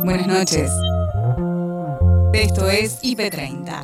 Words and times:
Buenas 0.00 0.26
noches. 0.26 0.70
Esto 2.32 2.68
es 2.68 3.00
IP30. 3.02 3.82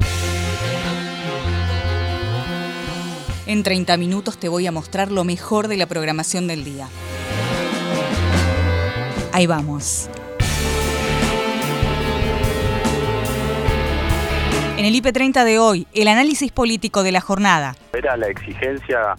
En 3.46 3.62
30 3.62 3.96
minutos 3.96 4.38
te 4.38 4.48
voy 4.48 4.66
a 4.66 4.72
mostrar 4.72 5.12
lo 5.12 5.24
mejor 5.24 5.68
de 5.68 5.76
la 5.76 5.86
programación 5.86 6.48
del 6.48 6.64
día. 6.64 6.88
Ahí 9.32 9.46
vamos. 9.46 10.08
En 14.76 14.84
el 14.84 14.94
IP30 14.94 15.44
de 15.44 15.58
hoy, 15.58 15.86
el 15.92 16.08
análisis 16.08 16.50
político 16.50 17.02
de 17.02 17.12
la 17.12 17.20
jornada. 17.20 17.76
Era 17.92 18.16
la 18.16 18.28
exigencia 18.28 19.14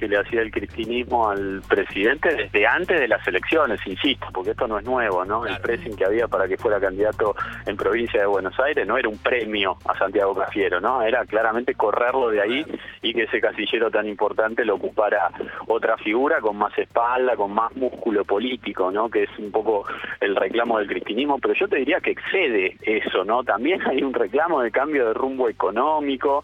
que 0.00 0.08
le 0.08 0.16
hacía 0.16 0.40
el 0.40 0.50
cristinismo 0.50 1.28
al 1.28 1.60
presidente 1.68 2.34
desde 2.34 2.66
antes 2.66 2.98
de 2.98 3.06
las 3.06 3.26
elecciones, 3.28 3.78
insisto, 3.86 4.28
porque 4.32 4.52
esto 4.52 4.66
no 4.66 4.78
es 4.78 4.84
nuevo, 4.86 5.26
¿no? 5.26 5.44
El 5.44 5.60
pressing 5.60 5.94
que 5.94 6.06
había 6.06 6.26
para 6.26 6.48
que 6.48 6.56
fuera 6.56 6.80
candidato 6.80 7.36
en 7.66 7.76
provincia 7.76 8.18
de 8.18 8.26
Buenos 8.26 8.58
Aires 8.58 8.86
no 8.86 8.96
era 8.96 9.10
un 9.10 9.18
premio 9.18 9.76
a 9.84 9.96
Santiago 9.98 10.34
Cafiero, 10.34 10.80
¿no? 10.80 11.02
Era 11.02 11.26
claramente 11.26 11.74
correrlo 11.74 12.30
de 12.30 12.40
ahí 12.40 12.64
y 13.02 13.12
que 13.12 13.24
ese 13.24 13.42
casillero 13.42 13.90
tan 13.90 14.08
importante 14.08 14.64
lo 14.64 14.76
ocupara 14.76 15.30
otra 15.66 15.98
figura 15.98 16.40
con 16.40 16.56
más 16.56 16.76
espalda, 16.78 17.36
con 17.36 17.52
más 17.52 17.76
músculo 17.76 18.24
político, 18.24 18.90
¿no? 18.90 19.10
Que 19.10 19.24
es 19.24 19.38
un 19.38 19.52
poco 19.52 19.84
el 20.18 20.34
reclamo 20.34 20.78
del 20.78 20.88
cristinismo, 20.88 21.38
pero 21.38 21.52
yo 21.52 21.68
te 21.68 21.76
diría 21.76 22.00
que 22.00 22.12
excede 22.12 22.78
eso, 22.80 23.22
¿no? 23.22 23.44
También 23.44 23.86
hay 23.86 24.02
un 24.02 24.14
reclamo 24.14 24.62
de 24.62 24.70
cambio 24.70 25.08
de 25.08 25.12
rumbo 25.12 25.46
económico. 25.50 26.42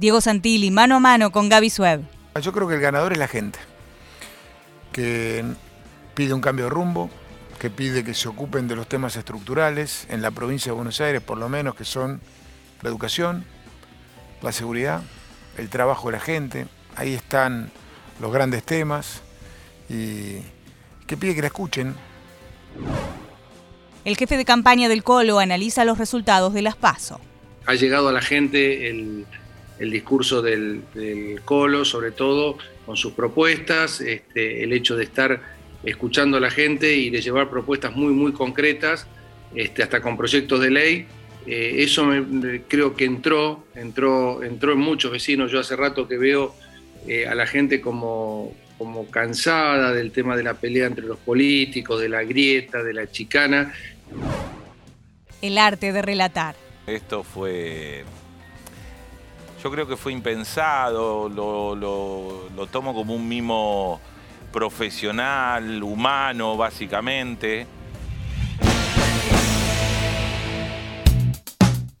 Diego 0.00 0.22
Santilli, 0.22 0.70
mano 0.70 0.96
a 0.96 0.98
mano 0.98 1.30
con 1.30 1.50
Gaby 1.50 1.68
Sueb. 1.68 2.00
Yo 2.40 2.52
creo 2.52 2.66
que 2.66 2.76
el 2.76 2.80
ganador 2.80 3.12
es 3.12 3.18
la 3.18 3.28
gente, 3.28 3.58
que 4.92 5.44
pide 6.14 6.32
un 6.32 6.40
cambio 6.40 6.64
de 6.64 6.70
rumbo, 6.70 7.10
que 7.58 7.68
pide 7.68 8.02
que 8.02 8.14
se 8.14 8.26
ocupen 8.26 8.66
de 8.66 8.76
los 8.76 8.88
temas 8.88 9.16
estructurales 9.16 10.06
en 10.08 10.22
la 10.22 10.30
provincia 10.30 10.72
de 10.72 10.76
Buenos 10.76 11.02
Aires, 11.02 11.20
por 11.20 11.36
lo 11.36 11.50
menos 11.50 11.74
que 11.74 11.84
son 11.84 12.22
la 12.80 12.88
educación, 12.88 13.44
la 14.40 14.52
seguridad, 14.52 15.02
el 15.58 15.68
trabajo 15.68 16.08
de 16.08 16.12
la 16.12 16.20
gente. 16.20 16.66
Ahí 16.96 17.12
están 17.12 17.70
los 18.20 18.32
grandes 18.32 18.62
temas 18.64 19.20
y 19.90 20.38
que 21.06 21.18
pide 21.18 21.34
que 21.34 21.42
la 21.42 21.48
escuchen. 21.48 21.94
El 24.06 24.16
jefe 24.16 24.38
de 24.38 24.46
campaña 24.46 24.88
del 24.88 25.04
Colo 25.04 25.40
analiza 25.40 25.84
los 25.84 25.98
resultados 25.98 26.54
de 26.54 26.62
las 26.62 26.74
PASO. 26.74 27.20
Ha 27.66 27.74
llegado 27.74 28.08
a 28.08 28.12
la 28.12 28.22
gente 28.22 28.88
el 28.88 29.26
el 29.80 29.90
discurso 29.90 30.42
del, 30.42 30.82
Colo, 31.44 31.84
sobre 31.84 32.12
todo 32.12 32.58
con 32.84 32.96
sus 32.96 33.14
propuestas, 33.14 34.00
este, 34.02 34.62
el 34.62 34.72
hecho 34.74 34.94
de 34.94 35.04
estar 35.04 35.40
escuchando 35.82 36.36
a 36.36 36.40
la 36.40 36.50
gente 36.50 36.94
y 36.94 37.08
de 37.08 37.22
llevar 37.22 37.48
propuestas 37.48 37.96
muy, 37.96 38.12
muy 38.12 38.32
concretas, 38.32 39.06
este, 39.54 39.82
hasta 39.82 40.02
con 40.02 40.18
proyectos 40.18 40.60
de 40.60 40.70
ley. 40.70 41.06
Eh, 41.46 41.76
eso 41.78 42.10
creo 42.68 42.94
que 42.94 43.06
entró, 43.06 43.64
entró, 43.74 44.42
entró 44.42 44.72
en 44.72 44.78
muchos 44.78 45.10
vecinos. 45.10 45.50
Yo 45.50 45.58
hace 45.58 45.74
rato 45.76 46.06
que 46.06 46.18
veo 46.18 46.54
eh, 47.08 47.26
a 47.26 47.34
la 47.34 47.46
gente 47.46 47.80
como, 47.80 48.54
como 48.76 49.10
cansada 49.10 49.94
del 49.94 50.12
tema 50.12 50.36
de 50.36 50.42
la 50.42 50.54
pelea 50.54 50.86
entre 50.86 51.06
los 51.06 51.18
políticos, 51.18 51.98
de 52.02 52.10
la 52.10 52.22
grieta, 52.22 52.82
de 52.82 52.92
la 52.92 53.10
chicana. 53.10 53.72
El 55.40 55.56
arte 55.56 55.94
de 55.94 56.02
relatar. 56.02 56.54
Esto 56.86 57.22
fue 57.22 58.04
yo 59.62 59.70
creo 59.70 59.86
que 59.86 59.96
fue 59.96 60.12
impensado, 60.12 61.28
lo, 61.28 62.66
tomo 62.68 62.94
como 62.94 63.14
un 63.14 63.28
mimo 63.28 64.00
profesional, 64.52 65.82
humano, 65.82 66.56
básicamente. 66.56 67.66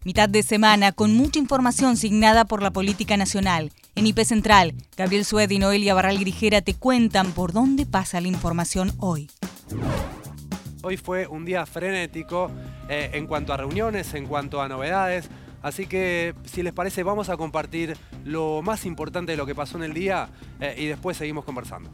Mitad 0.04 0.28
de 0.28 0.42
semana 0.42 0.92
con 0.92 1.14
mucha 1.14 1.38
información 1.38 1.96
signada 1.96 2.46
por 2.46 2.62
la 2.62 2.70
política 2.70 3.16
nacional. 3.16 3.70
En 3.94 4.06
IP 4.06 4.20
Central, 4.20 4.72
Gabriel 4.96 5.26
Sued 5.26 5.50
y 5.50 5.58
Noelia 5.58 5.92
Barral 5.92 6.18
Grijera 6.18 6.62
te 6.62 6.74
cuentan 6.74 7.32
por 7.32 7.52
dónde 7.52 7.84
pasa 7.84 8.20
la 8.20 8.28
información 8.28 8.92
hoy. 8.98 9.30
Hoy 10.82 10.96
fue 10.96 11.26
un 11.26 11.44
día 11.44 11.66
frenético 11.66 12.50
eh, 12.88 13.10
en 13.12 13.26
cuanto 13.26 13.52
a 13.52 13.58
reuniones, 13.58 14.14
en 14.14 14.26
cuanto 14.26 14.62
a 14.62 14.68
novedades. 14.68 15.28
Así 15.62 15.86
que, 15.86 16.34
si 16.44 16.62
les 16.62 16.72
parece, 16.72 17.02
vamos 17.02 17.28
a 17.28 17.36
compartir 17.36 17.96
lo 18.24 18.62
más 18.62 18.86
importante 18.86 19.32
de 19.32 19.36
lo 19.36 19.44
que 19.44 19.54
pasó 19.54 19.76
en 19.76 19.84
el 19.84 19.94
día 19.94 20.28
eh, 20.58 20.74
y 20.78 20.86
después 20.86 21.16
seguimos 21.16 21.44
conversando. 21.44 21.90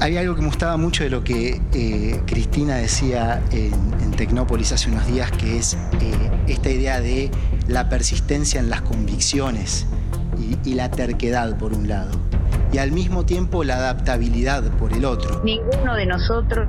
Hay 0.00 0.16
algo 0.16 0.34
que 0.34 0.40
me 0.40 0.48
gustaba 0.48 0.76
mucho 0.76 1.04
de 1.04 1.10
lo 1.10 1.22
que 1.22 1.60
eh, 1.72 2.20
Cristina 2.26 2.74
decía 2.74 3.40
en, 3.52 4.10
Tecnópolis 4.16 4.72
hace 4.72 4.90
unos 4.90 5.06
días, 5.06 5.30
que 5.32 5.56
es 5.56 5.74
eh, 5.74 6.30
esta 6.46 6.70
idea 6.70 7.00
de 7.00 7.30
la 7.66 7.88
persistencia 7.88 8.60
en 8.60 8.68
las 8.68 8.82
convicciones 8.82 9.86
y 10.64 10.74
la 10.74 10.90
terquedad, 10.90 11.56
por 11.56 11.72
un 11.72 11.88
lado 11.88 12.10
y 12.72 12.78
al 12.78 12.92
mismo 12.92 13.24
tiempo 13.24 13.64
la 13.64 13.76
adaptabilidad 13.76 14.62
por 14.78 14.92
el 14.92 15.04
otro. 15.04 15.42
Ninguno 15.44 15.94
de 15.94 16.06
nosotros 16.06 16.68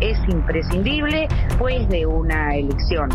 es 0.00 0.18
imprescindible 0.28 1.28
pues 1.58 1.88
de 1.88 2.06
una 2.06 2.56
elección 2.56 3.08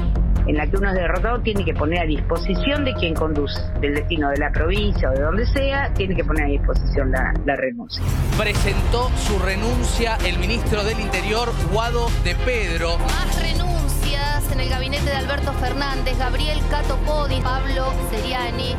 en 0.47 0.57
la 0.57 0.67
que 0.67 0.77
uno 0.77 0.89
es 0.89 0.95
derrotado 0.95 1.41
tiene 1.41 1.65
que 1.65 1.73
poner 1.73 1.99
a 2.01 2.05
disposición 2.05 2.85
de 2.85 2.93
quien 2.93 3.15
conduce, 3.15 3.59
del 3.81 3.95
destino 3.95 4.29
de 4.29 4.37
la 4.37 4.51
provincia 4.51 5.09
o 5.09 5.13
de 5.13 5.21
donde 5.21 5.45
sea, 5.47 5.91
tiene 5.93 6.15
que 6.15 6.23
poner 6.23 6.43
a 6.45 6.47
disposición 6.47 7.11
la, 7.11 7.33
la 7.45 7.55
renuncia. 7.55 8.03
Presentó 8.37 9.09
su 9.17 9.39
renuncia 9.39 10.17
el 10.25 10.37
ministro 10.37 10.83
del 10.83 10.99
Interior, 10.99 11.49
Guado 11.71 12.07
de 12.23 12.35
Pedro. 12.35 12.97
Más 12.99 13.41
renuncias 13.41 14.51
en 14.51 14.59
el 14.59 14.69
gabinete 14.69 15.05
de 15.05 15.15
Alberto 15.15 15.51
Fernández, 15.53 16.17
Gabriel 16.19 16.59
Cato 16.69 16.95
Podi, 17.07 17.41
Pablo 17.41 17.91
Seriani 18.11 18.75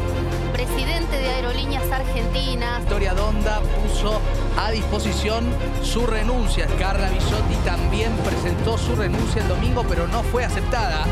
presidente 0.57 1.19
de 1.19 1.29
Aerolíneas 1.29 1.93
Argentinas. 1.93 2.81
Victoria 2.81 3.13
Donda 3.13 3.61
puso 3.61 4.23
a 4.57 4.71
disposición 4.71 5.45
su 5.83 6.07
renuncia. 6.07 6.67
Carla 6.79 7.11
Bisotti 7.11 7.57
también 7.63 8.11
presentó 8.25 8.79
su 8.79 8.97
renuncia 8.97 9.43
el 9.43 9.49
domingo, 9.49 9.85
pero 9.87 10.09
no 10.09 10.23
fue 10.23 10.47
aceptada. 10.47 11.05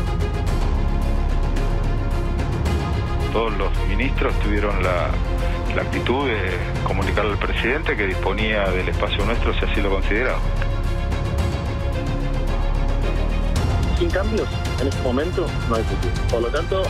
Todos 3.31 3.55
los 3.55 3.69
ministros 3.87 4.33
tuvieron 4.39 4.81
la, 4.81 5.11
actitud 5.79 6.27
de 6.27 6.57
comunicar 6.83 7.27
al 7.27 7.37
presidente 7.37 7.95
que 7.95 8.07
disponía 8.07 8.63
del 8.71 8.89
espacio 8.89 9.23
nuestro 9.25 9.53
si 9.53 9.65
así 9.65 9.79
lo 9.79 9.91
consideraba. 9.91 10.39
Sin 13.99 14.09
cambios, 14.09 14.47
en 14.81 14.87
este 14.87 15.01
momento 15.03 15.45
no 15.69 15.75
hay 15.75 15.83
futuro. 15.83 16.27
Por 16.31 16.41
lo 16.41 16.47
tanto, 16.47 16.81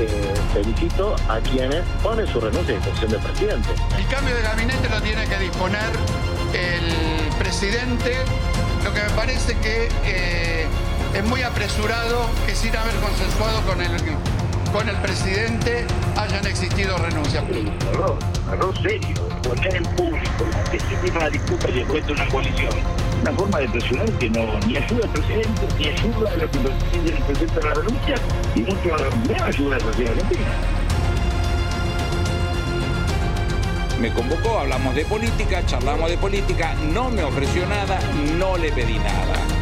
eh, 0.00 0.34
felicito 0.52 1.16
a 1.28 1.40
quienes 1.40 1.84
ponen 2.02 2.26
su 2.26 2.40
renuncia 2.40 2.74
a 2.74 2.78
disposición 2.78 3.10
del 3.10 3.20
presidente. 3.20 3.68
El 3.96 4.06
cambio 4.06 4.34
de 4.34 4.42
gabinete 4.42 4.88
lo 4.88 5.00
tiene 5.02 5.26
que 5.26 5.38
disponer 5.38 5.90
el 6.52 7.36
presidente. 7.38 8.16
Lo 8.84 8.92
que 8.94 9.02
me 9.02 9.10
parece 9.10 9.56
que 9.58 9.88
eh, 10.04 10.66
es 11.14 11.24
muy 11.24 11.42
apresurado 11.42 12.28
que 12.46 12.54
sin 12.54 12.76
haber 12.76 12.94
consensuado 12.96 13.60
con 13.62 13.80
el, 13.82 13.90
con 14.72 14.88
el 14.88 14.96
presidente 14.96 15.86
hayan 16.16 16.46
existido 16.46 16.96
renuncias. 16.98 17.44
Error, 17.92 18.18
error 18.52 18.82
serio. 18.82 19.28
Poner 19.42 19.76
en 19.76 19.84
público 19.96 20.44
que 20.70 20.80
se 20.80 20.96
tiene 20.96 21.18
una 21.18 21.30
disputa 21.30 21.68
y 21.70 21.72
después 21.72 22.06
de 22.06 22.12
una 22.12 22.28
coalición 22.28 22.74
una 23.22 23.32
forma 23.32 23.58
de 23.58 23.68
presionar 23.68 24.10
que 24.12 24.30
no 24.30 24.58
ni 24.66 24.76
ayuda 24.76 25.04
al 25.04 25.10
presidente, 25.10 25.68
ni 25.78 25.86
ayuda 25.88 26.30
a 26.30 26.36
lo 26.36 26.50
que 26.50 26.58
el 26.58 27.22
presidente 27.24 27.60
de 27.60 27.62
la 27.62 27.74
renuncia, 27.74 28.14
y 28.54 28.60
mucho 28.60 29.14
menos 29.26 29.42
ayuda 29.42 29.76
al 29.76 29.82
presidente 29.82 30.22
argentino. 30.22 30.78
Me 34.00 34.12
convocó, 34.12 34.60
hablamos 34.60 34.94
de 34.94 35.04
política, 35.04 35.66
charlamos 35.66 36.08
de 36.08 36.18
política, 36.18 36.74
no 36.92 37.10
me 37.10 37.24
ofreció 37.24 37.66
nada, 37.66 37.98
no 38.38 38.56
le 38.56 38.70
pedí 38.70 38.98
nada. 38.98 39.57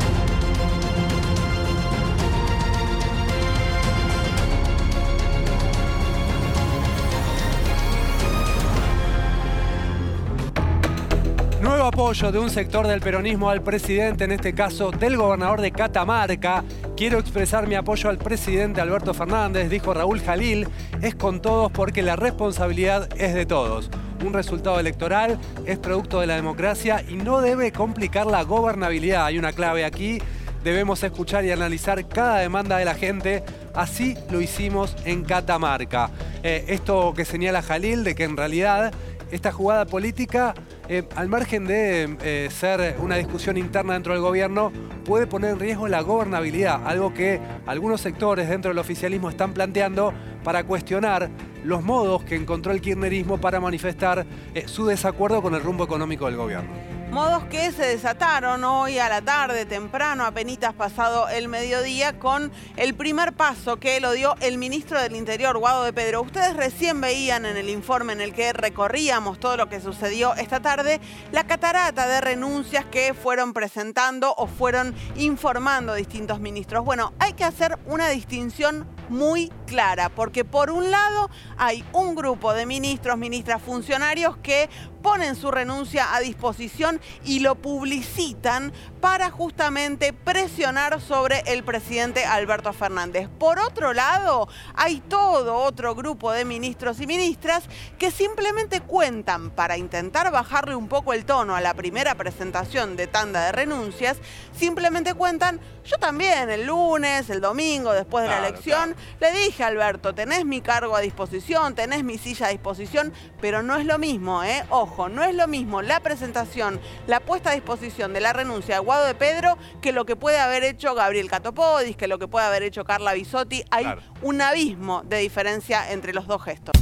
Apoyo 11.96 12.30
de 12.30 12.38
un 12.38 12.50
sector 12.50 12.86
del 12.86 13.00
peronismo 13.00 13.48
al 13.48 13.62
presidente, 13.62 14.24
en 14.24 14.32
este 14.32 14.52
caso 14.52 14.90
del 14.90 15.16
gobernador 15.16 15.62
de 15.62 15.72
Catamarca. 15.72 16.62
Quiero 16.94 17.18
expresar 17.18 17.66
mi 17.66 17.74
apoyo 17.74 18.10
al 18.10 18.18
presidente 18.18 18.82
Alberto 18.82 19.14
Fernández, 19.14 19.70
dijo 19.70 19.94
Raúl 19.94 20.20
Jalil. 20.20 20.68
Es 21.00 21.14
con 21.14 21.40
todos 21.40 21.72
porque 21.72 22.02
la 22.02 22.14
responsabilidad 22.14 23.08
es 23.16 23.32
de 23.32 23.46
todos. 23.46 23.88
Un 24.22 24.34
resultado 24.34 24.78
electoral 24.78 25.38
es 25.64 25.78
producto 25.78 26.20
de 26.20 26.26
la 26.26 26.36
democracia 26.36 27.02
y 27.08 27.14
no 27.14 27.40
debe 27.40 27.72
complicar 27.72 28.26
la 28.26 28.42
gobernabilidad. 28.42 29.24
Hay 29.24 29.38
una 29.38 29.52
clave 29.52 29.86
aquí 29.86 30.18
debemos 30.66 31.00
escuchar 31.04 31.44
y 31.44 31.52
analizar 31.52 32.08
cada 32.08 32.38
demanda 32.38 32.76
de 32.76 32.84
la 32.84 32.94
gente. 32.94 33.44
Así 33.72 34.16
lo 34.32 34.40
hicimos 34.40 34.96
en 35.04 35.22
Catamarca. 35.22 36.10
Eh, 36.42 36.64
esto 36.66 37.14
que 37.14 37.24
señala 37.24 37.62
Jalil 37.62 38.02
de 38.02 38.16
que 38.16 38.24
en 38.24 38.36
realidad 38.36 38.92
esta 39.30 39.52
jugada 39.52 39.86
política, 39.86 40.54
eh, 40.88 41.04
al 41.16 41.28
margen 41.28 41.64
de 41.64 42.16
eh, 42.22 42.48
ser 42.50 42.96
una 43.00 43.16
discusión 43.16 43.56
interna 43.56 43.94
dentro 43.94 44.12
del 44.12 44.22
gobierno, 44.22 44.72
puede 45.04 45.26
poner 45.26 45.52
en 45.52 45.60
riesgo 45.60 45.88
la 45.88 46.00
gobernabilidad, 46.00 46.86
algo 46.86 47.12
que 47.12 47.40
algunos 47.66 48.00
sectores 48.00 48.48
dentro 48.48 48.70
del 48.70 48.78
oficialismo 48.78 49.30
están 49.30 49.52
planteando 49.52 50.12
para 50.44 50.64
cuestionar 50.64 51.30
los 51.64 51.82
modos 51.82 52.24
que 52.24 52.36
encontró 52.36 52.72
el 52.72 52.80
kirchnerismo 52.80 53.38
para 53.38 53.60
manifestar 53.60 54.24
su 54.66 54.86
desacuerdo 54.86 55.42
con 55.42 55.54
el 55.54 55.62
rumbo 55.62 55.84
económico 55.84 56.26
del 56.26 56.36
gobierno. 56.36 56.95
Modos 57.10 57.44
que 57.44 57.72
se 57.72 57.86
desataron 57.86 58.62
hoy 58.64 58.98
a 58.98 59.08
la 59.08 59.22
tarde, 59.22 59.64
temprano, 59.64 60.26
apenas 60.26 60.74
pasado 60.74 61.28
el 61.28 61.48
mediodía, 61.48 62.18
con 62.18 62.52
el 62.76 62.94
primer 62.94 63.32
paso 63.32 63.78
que 63.78 64.00
lo 64.00 64.12
dio 64.12 64.34
el 64.40 64.58
ministro 64.58 65.00
del 65.00 65.16
Interior, 65.16 65.56
Guado 65.56 65.84
de 65.84 65.92
Pedro. 65.92 66.22
Ustedes 66.22 66.54
recién 66.54 67.00
veían 67.00 67.46
en 67.46 67.56
el 67.56 67.70
informe 67.70 68.12
en 68.12 68.20
el 68.20 68.34
que 68.34 68.52
recorríamos 68.52 69.40
todo 69.40 69.56
lo 69.56 69.68
que 69.68 69.80
sucedió 69.80 70.34
esta 70.34 70.60
tarde, 70.60 71.00
la 71.32 71.46
catarata 71.46 72.06
de 72.06 72.20
renuncias 72.20 72.84
que 72.84 73.14
fueron 73.14 73.54
presentando 73.54 74.34
o 74.36 74.46
fueron 74.46 74.94
informando 75.14 75.94
distintos 75.94 76.40
ministros. 76.40 76.84
Bueno, 76.84 77.14
hay 77.18 77.32
que 77.32 77.44
hacer 77.44 77.78
una 77.86 78.08
distinción 78.08 78.86
muy 79.08 79.52
clara, 79.66 80.08
porque 80.08 80.44
por 80.44 80.70
un 80.70 80.90
lado 80.90 81.30
hay 81.56 81.84
un 81.92 82.14
grupo 82.14 82.52
de 82.52 82.66
ministros, 82.66 83.16
ministras, 83.16 83.62
funcionarios 83.62 84.36
que 84.38 84.68
ponen 85.06 85.36
su 85.36 85.52
renuncia 85.52 86.16
a 86.16 86.18
disposición 86.18 87.00
y 87.24 87.38
lo 87.38 87.54
publicitan 87.54 88.72
para 89.00 89.30
justamente 89.30 90.12
presionar 90.12 91.00
sobre 91.00 91.44
el 91.46 91.62
presidente 91.62 92.24
Alberto 92.24 92.72
Fernández. 92.72 93.28
Por 93.38 93.60
otro 93.60 93.92
lado, 93.92 94.48
hay 94.74 94.98
todo 94.98 95.58
otro 95.58 95.94
grupo 95.94 96.32
de 96.32 96.44
ministros 96.44 97.00
y 97.00 97.06
ministras 97.06 97.62
que 98.00 98.10
simplemente 98.10 98.80
cuentan 98.80 99.50
para 99.50 99.76
intentar 99.76 100.32
bajarle 100.32 100.74
un 100.74 100.88
poco 100.88 101.12
el 101.12 101.24
tono 101.24 101.54
a 101.54 101.60
la 101.60 101.74
primera 101.74 102.16
presentación 102.16 102.96
de 102.96 103.06
tanda 103.06 103.46
de 103.46 103.52
renuncias, 103.52 104.16
simplemente 104.58 105.14
cuentan, 105.14 105.60
yo 105.84 105.98
también 105.98 106.50
el 106.50 106.66
lunes, 106.66 107.30
el 107.30 107.40
domingo, 107.40 107.92
después 107.92 108.24
de 108.24 108.30
la 108.30 108.38
elección, 108.38 108.96
le 109.20 109.30
dije 109.30 109.62
a 109.62 109.68
Alberto, 109.68 110.16
tenés 110.16 110.44
mi 110.44 110.60
cargo 110.60 110.96
a 110.96 111.00
disposición, 111.00 111.76
tenés 111.76 112.02
mi 112.02 112.18
silla 112.18 112.46
a 112.46 112.50
disposición, 112.50 113.12
pero 113.40 113.62
no 113.62 113.76
es 113.76 113.86
lo 113.86 113.98
mismo, 113.98 114.42
¿eh? 114.42 114.64
Ojo, 114.70 114.95
no 114.96 115.22
es 115.22 115.34
lo 115.34 115.46
mismo 115.46 115.82
la 115.82 116.00
presentación, 116.00 116.80
la 117.06 117.20
puesta 117.20 117.50
a 117.50 117.54
disposición 117.54 118.12
de 118.14 118.20
la 118.20 118.32
renuncia 118.32 118.80
de 118.80 118.86
de 119.06 119.14
Pedro 119.14 119.58
que 119.82 119.92
lo 119.92 120.06
que 120.06 120.16
puede 120.16 120.38
haber 120.38 120.64
hecho 120.64 120.94
Gabriel 120.94 121.28
Catopodis, 121.28 121.96
que 121.96 122.08
lo 122.08 122.18
que 122.18 122.28
puede 122.28 122.46
haber 122.46 122.62
hecho 122.62 122.84
Carla 122.84 123.12
Bisotti. 123.12 123.62
Hay 123.70 123.86
un 124.22 124.40
abismo 124.40 125.02
de 125.02 125.18
diferencia 125.18 125.92
entre 125.92 126.14
los 126.14 126.26
dos 126.26 126.42
gestos. 126.42 126.72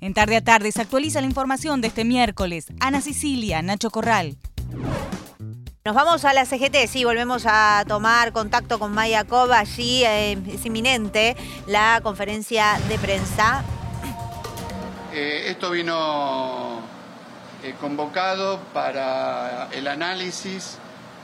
En 0.00 0.14
tarde 0.14 0.36
a 0.36 0.44
tarde 0.44 0.70
se 0.70 0.80
actualiza 0.80 1.20
la 1.20 1.26
información 1.26 1.80
de 1.80 1.88
este 1.88 2.04
miércoles. 2.04 2.66
Ana 2.78 3.00
Sicilia, 3.00 3.62
Nacho 3.62 3.90
Corral. 3.90 4.36
Nos 5.84 5.94
vamos 5.94 6.24
a 6.24 6.32
la 6.32 6.46
CGT, 6.46 6.86
sí, 6.88 7.04
volvemos 7.04 7.44
a 7.46 7.84
tomar 7.86 8.32
contacto 8.32 8.78
con 8.78 8.92
Maya 8.92 9.24
Cova. 9.24 9.58
Allí 9.58 10.04
eh, 10.04 10.38
es 10.48 10.64
inminente 10.64 11.36
la 11.66 12.00
conferencia 12.02 12.78
de 12.88 12.98
prensa. 12.98 13.64
Eh, 15.12 15.50
esto 15.50 15.70
vino 15.70 16.83
eh, 17.64 17.74
convocado 17.80 18.60
para 18.74 19.68
el 19.72 19.88
análisis 19.88 20.76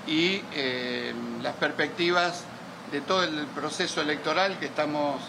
y 0.06 0.40
eh, 0.54 1.12
las 1.42 1.54
perspectivas 1.56 2.44
de 2.90 3.02
todo 3.02 3.24
el 3.24 3.44
proceso 3.48 4.00
electoral 4.00 4.58
que 4.58 4.64
estamos 4.64 5.20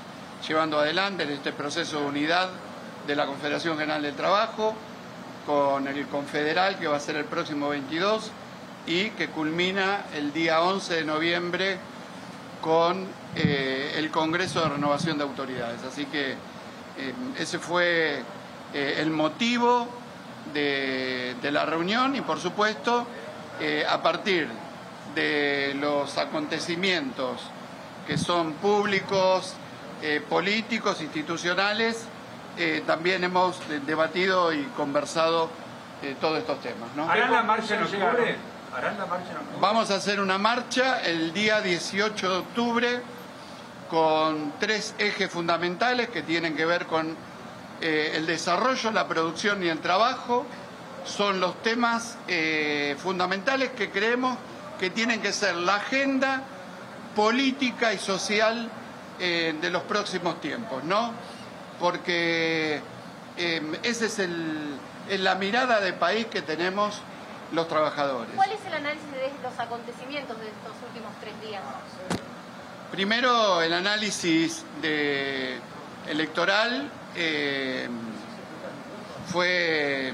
llevando 0.47 0.79
adelante 0.79 1.23
en 1.23 1.31
este 1.31 1.51
proceso 1.51 1.99
de 1.99 2.05
unidad 2.05 2.47
de 3.07 3.17
la 3.17 3.25
Confederación 3.25 3.77
General 3.77 4.01
del 4.01 4.15
Trabajo, 4.15 4.73
con 5.45 5.85
el 5.85 6.07
confederal 6.07 6.79
que 6.79 6.87
va 6.87 6.95
a 6.95 7.01
ser 7.01 7.17
el 7.17 7.25
próximo 7.25 7.67
22 7.67 8.31
y 8.87 9.09
que 9.09 9.27
culmina 9.27 10.05
el 10.15 10.31
día 10.31 10.61
11 10.61 10.93
de 10.93 11.03
noviembre 11.03 11.77
con 12.61 13.05
eh, 13.35 13.95
el 13.97 14.11
Congreso 14.11 14.61
de 14.61 14.69
Renovación 14.69 15.17
de 15.17 15.25
Autoridades. 15.25 15.83
Así 15.83 16.05
que 16.05 16.37
ese 17.37 17.59
fue 17.59 18.23
el 18.73 19.09
motivo 19.09 20.00
de, 20.53 21.35
de, 21.41 21.51
la 21.51 21.65
reunión 21.65 22.15
y 22.15 22.21
por 22.21 22.39
supuesto 22.39 23.05
a 23.88 24.01
partir 24.01 24.47
de 25.13 25.75
los 25.79 26.17
acontecimientos 26.17 27.41
que 28.07 28.17
son 28.17 28.53
públicos, 28.53 29.53
eh, 30.01 30.21
políticos, 30.27 31.01
institucionales, 31.01 32.05
eh, 32.57 32.83
también 32.85 33.23
hemos 33.23 33.57
debatido 33.85 34.51
y 34.51 34.63
conversado 34.75 35.49
eh, 36.01 36.15
todos 36.19 36.39
estos 36.39 36.59
temas. 36.61 36.89
¿Harán 37.09 37.31
la 37.31 37.44
marcha 37.44 37.75
en 37.75 37.83
octubre? 37.83 38.35
Vamos 39.59 39.91
a 39.91 39.95
hacer 39.95 40.21
una 40.21 40.37
marcha 40.37 41.01
el 41.01 41.33
día 41.33 41.61
18 41.61 42.29
de 42.29 42.37
octubre 42.37 43.01
con 43.89 44.53
tres 44.59 44.95
ejes 44.97 45.29
fundamentales 45.29 46.09
que 46.09 46.23
tienen 46.23 46.55
que 46.55 46.65
ver 46.65 46.85
con 46.85 47.15
el 47.81 48.25
desarrollo, 48.25 48.92
la 48.92 49.07
producción 49.07 49.63
y 49.63 49.69
el 49.69 49.80
trabajo. 49.80 50.45
Son 51.06 51.39
los 51.39 51.62
temas 51.63 52.18
fundamentales 52.98 53.72
que 53.72 53.89
creemos 53.89 54.38
que 54.81 54.89
tienen 54.89 55.22
que 55.22 55.31
ser 55.31 55.56
la 55.56 55.75
agenda 55.75 56.44
política 57.16 57.94
y 57.94 58.00
social 58.00 58.69
eh, 59.19 59.54
de 59.62 59.69
los 59.69 59.83
próximos 59.83 60.42
tiempos, 60.42 60.83
¿no? 60.83 61.13
Porque 61.80 62.81
eh, 63.38 63.80
esa 63.83 64.06
es 64.06 64.18
el, 64.18 64.80
la 65.19 65.36
mirada 65.36 65.80
de 65.80 65.94
país 65.94 66.25
que 66.25 66.42
tenemos 66.42 67.00
los 67.51 67.68
trabajadores. 67.68 68.31
¿Cuál 68.36 68.51
es 68.51 68.66
el 68.66 68.74
análisis 68.74 69.12
de 69.12 69.31
los 69.44 69.60
acontecimientos 69.60 70.39
de 70.39 70.48
estos 70.48 70.74
últimos 70.88 71.12
tres 71.22 71.39
días? 71.42 71.62
Primero, 72.89 73.62
el 73.62 73.74
análisis 73.74 74.63
de, 74.81 75.60
electoral 76.07 76.89
eh, 77.15 77.87
fue, 79.27 80.13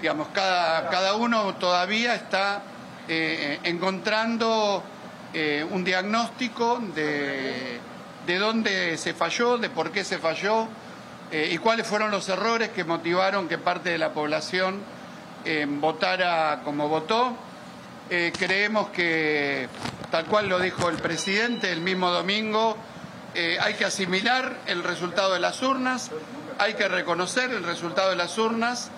digamos, 0.00 0.28
cada, 0.28 0.88
cada 0.88 1.14
uno 1.14 1.54
todavía 1.54 2.14
está 2.14 2.62
eh, 3.08 3.58
encontrando 3.64 4.82
eh, 5.32 5.66
un 5.70 5.84
diagnóstico 5.84 6.80
de, 6.94 7.78
de, 8.26 8.38
dónde 8.38 8.96
se 8.96 9.14
falló, 9.14 9.58
de 9.58 9.70
por 9.70 9.90
qué 9.90 10.04
se 10.04 10.18
falló 10.18 10.68
y 11.30 11.58
cuáles 11.58 11.86
fueron 11.86 12.10
los 12.10 12.26
errores 12.30 12.70
que 12.70 12.84
motivaron 12.84 13.48
que 13.48 13.58
parte 13.58 13.90
de 13.90 13.98
la 13.98 14.14
población 14.14 14.80
votara 15.78 16.62
como 16.64 16.88
votó. 16.88 17.36
creemos 18.08 18.88
que, 18.88 19.68
tal 20.10 20.24
cual 20.24 20.48
lo 20.48 20.58
dijo 20.58 20.88
el 20.88 20.96
presidente 20.96 21.70
el 21.70 21.82
mismo 21.82 22.10
domingo, 22.10 22.78
hay 23.34 23.74
que 23.74 23.84
asimilar 23.84 24.56
el 24.66 24.82
resultado 24.82 25.32
de 25.32 25.40
las 25.40 25.62
urnas, 25.62 26.10
hay 26.58 26.74
que 26.74 26.88
reconocer 26.88 27.50
el 27.50 27.62
resultado 27.62 28.10
de 28.10 28.16
las 28.16 28.36
urnas, 28.38 28.90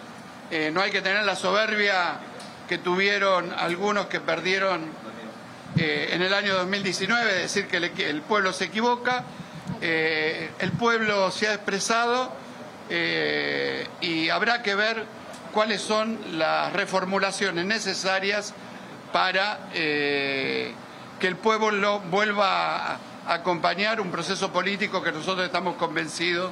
no 0.73 0.81
hay 0.81 0.91
que 0.91 1.03
tener 1.03 1.25
la 1.25 1.37
soberbia 1.37 2.19
que 2.71 2.79
tuvieron 2.79 3.53
algunos 3.53 4.07
que 4.07 4.21
perdieron 4.21 4.83
eh, 5.77 6.11
en 6.13 6.23
el 6.23 6.33
año 6.33 6.55
2019, 6.55 7.35
decir 7.35 7.67
que 7.67 7.79
el, 7.79 8.23
pueblo 8.23 8.53
se 8.53 8.67
equivoca, 8.67 9.25
eh, 9.81 10.51
el 10.61 10.71
pueblo 10.71 11.33
se 11.33 11.49
ha 11.49 11.55
expresado 11.55 12.33
eh, 12.89 13.89
y 14.01 14.29
habrá 14.29 14.63
que 14.63 14.77
ver 14.77 15.05
cuáles 15.53 15.81
son 15.81 16.17
las 16.39 16.73
reformulaciones 16.73 17.67
necesarias 17.67 18.55
para 19.13 19.59
que 19.73 20.75
el 21.23 21.37
pueblo 21.37 21.99
vuelva 22.09 22.93
a 22.93 22.99
acompañar 23.31 24.01
un 24.01 24.11
proceso 24.11 24.53
político 24.53 25.03
que 25.03 25.13
nosotros 25.13 25.47
estamos 25.47 25.77
convencidos 25.77 26.51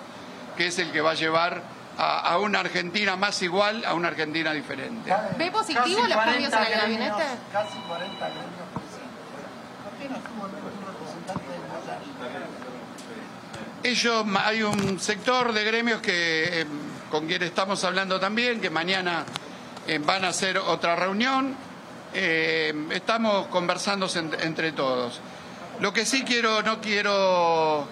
que 0.56 0.68
es 0.68 0.78
el 0.78 0.90
que 0.90 1.00
va 1.00 1.12
a 1.12 1.14
llevar 1.14 1.62
a, 1.98 2.38
una 2.38 2.60
Argentina 2.60 3.16
más 3.16 3.42
igual, 3.42 3.84
a 3.84 3.94
una 3.94 4.08
Argentina 4.08 4.52
diferente. 4.52 5.12
¿Ve 5.36 5.50
positivo 5.50 6.06
los 6.06 6.16
cambios 6.16 6.52
en 6.52 6.62
el 6.62 6.80
gabinete? 6.80 7.24
Casi 7.52 7.78
40 7.78 8.30
Ellos, 13.82 14.26
hay 14.44 14.62
un 14.62 15.00
sector 15.00 15.52
de 15.52 15.64
gremios 15.64 16.00
que, 16.00 16.60
em, 16.60 16.68
con 17.10 17.26
quien 17.26 17.42
estamos 17.42 17.82
hablando 17.84 18.20
también, 18.20 18.60
que 18.60 18.70
mañana 18.70 19.24
em, 19.86 20.04
van 20.04 20.24
a 20.24 20.28
hacer 20.28 20.58
otra 20.58 20.94
reunión. 20.94 21.56
Em, 22.14 22.92
estamos 22.92 23.46
conversando 23.48 24.08
entre 24.40 24.72
todos. 24.72 25.20
Lo 25.80 25.92
que 25.92 26.04
sí 26.04 26.24
quiero, 26.24 26.62
no 26.62 26.80
quiero 26.80 27.86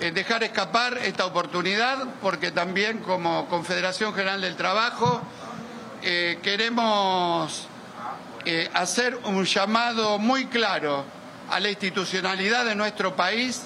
eh, 0.00 0.10
dejar 0.10 0.42
escapar 0.42 0.98
esta 0.98 1.24
oportunidad 1.24 2.06
porque 2.20 2.50
también 2.50 2.98
como 2.98 3.48
Confederación 3.48 4.12
General 4.14 4.40
del 4.40 4.56
Trabajo 4.56 5.22
eh, 6.02 6.40
queremos 6.42 7.68
eh, 8.44 8.68
hacer 8.74 9.16
un 9.24 9.44
llamado 9.44 10.18
muy 10.18 10.46
claro 10.46 11.04
a 11.48 11.60
la 11.60 11.70
institucionalidad 11.70 12.64
de 12.64 12.74
nuestro 12.74 13.14
país, 13.14 13.62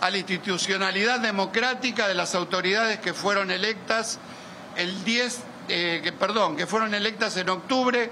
a 0.00 0.08
la 0.08 0.16
institucionalidad 0.16 1.20
democrática 1.20 2.08
de 2.08 2.14
las 2.14 2.34
autoridades 2.34 3.00
que 3.00 3.12
fueron 3.12 3.50
electas 3.50 4.18
el 4.76 5.04
10, 5.04 5.40
eh, 5.68 6.00
que, 6.02 6.12
perdón, 6.12 6.56
que 6.56 6.66
fueron 6.66 6.94
electas 6.94 7.36
en 7.36 7.50
octubre 7.50 8.10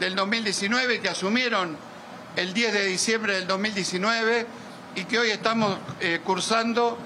del 0.00 0.14
2019, 0.14 1.00
que 1.00 1.10
asumieron 1.10 1.76
el 2.36 2.54
10 2.54 2.72
de 2.72 2.86
diciembre 2.86 3.34
del 3.34 3.46
2019 3.46 4.46
y 4.94 5.04
que 5.04 5.18
hoy 5.18 5.30
estamos 5.30 5.78
eh, 6.00 6.20
cursando 6.24 6.98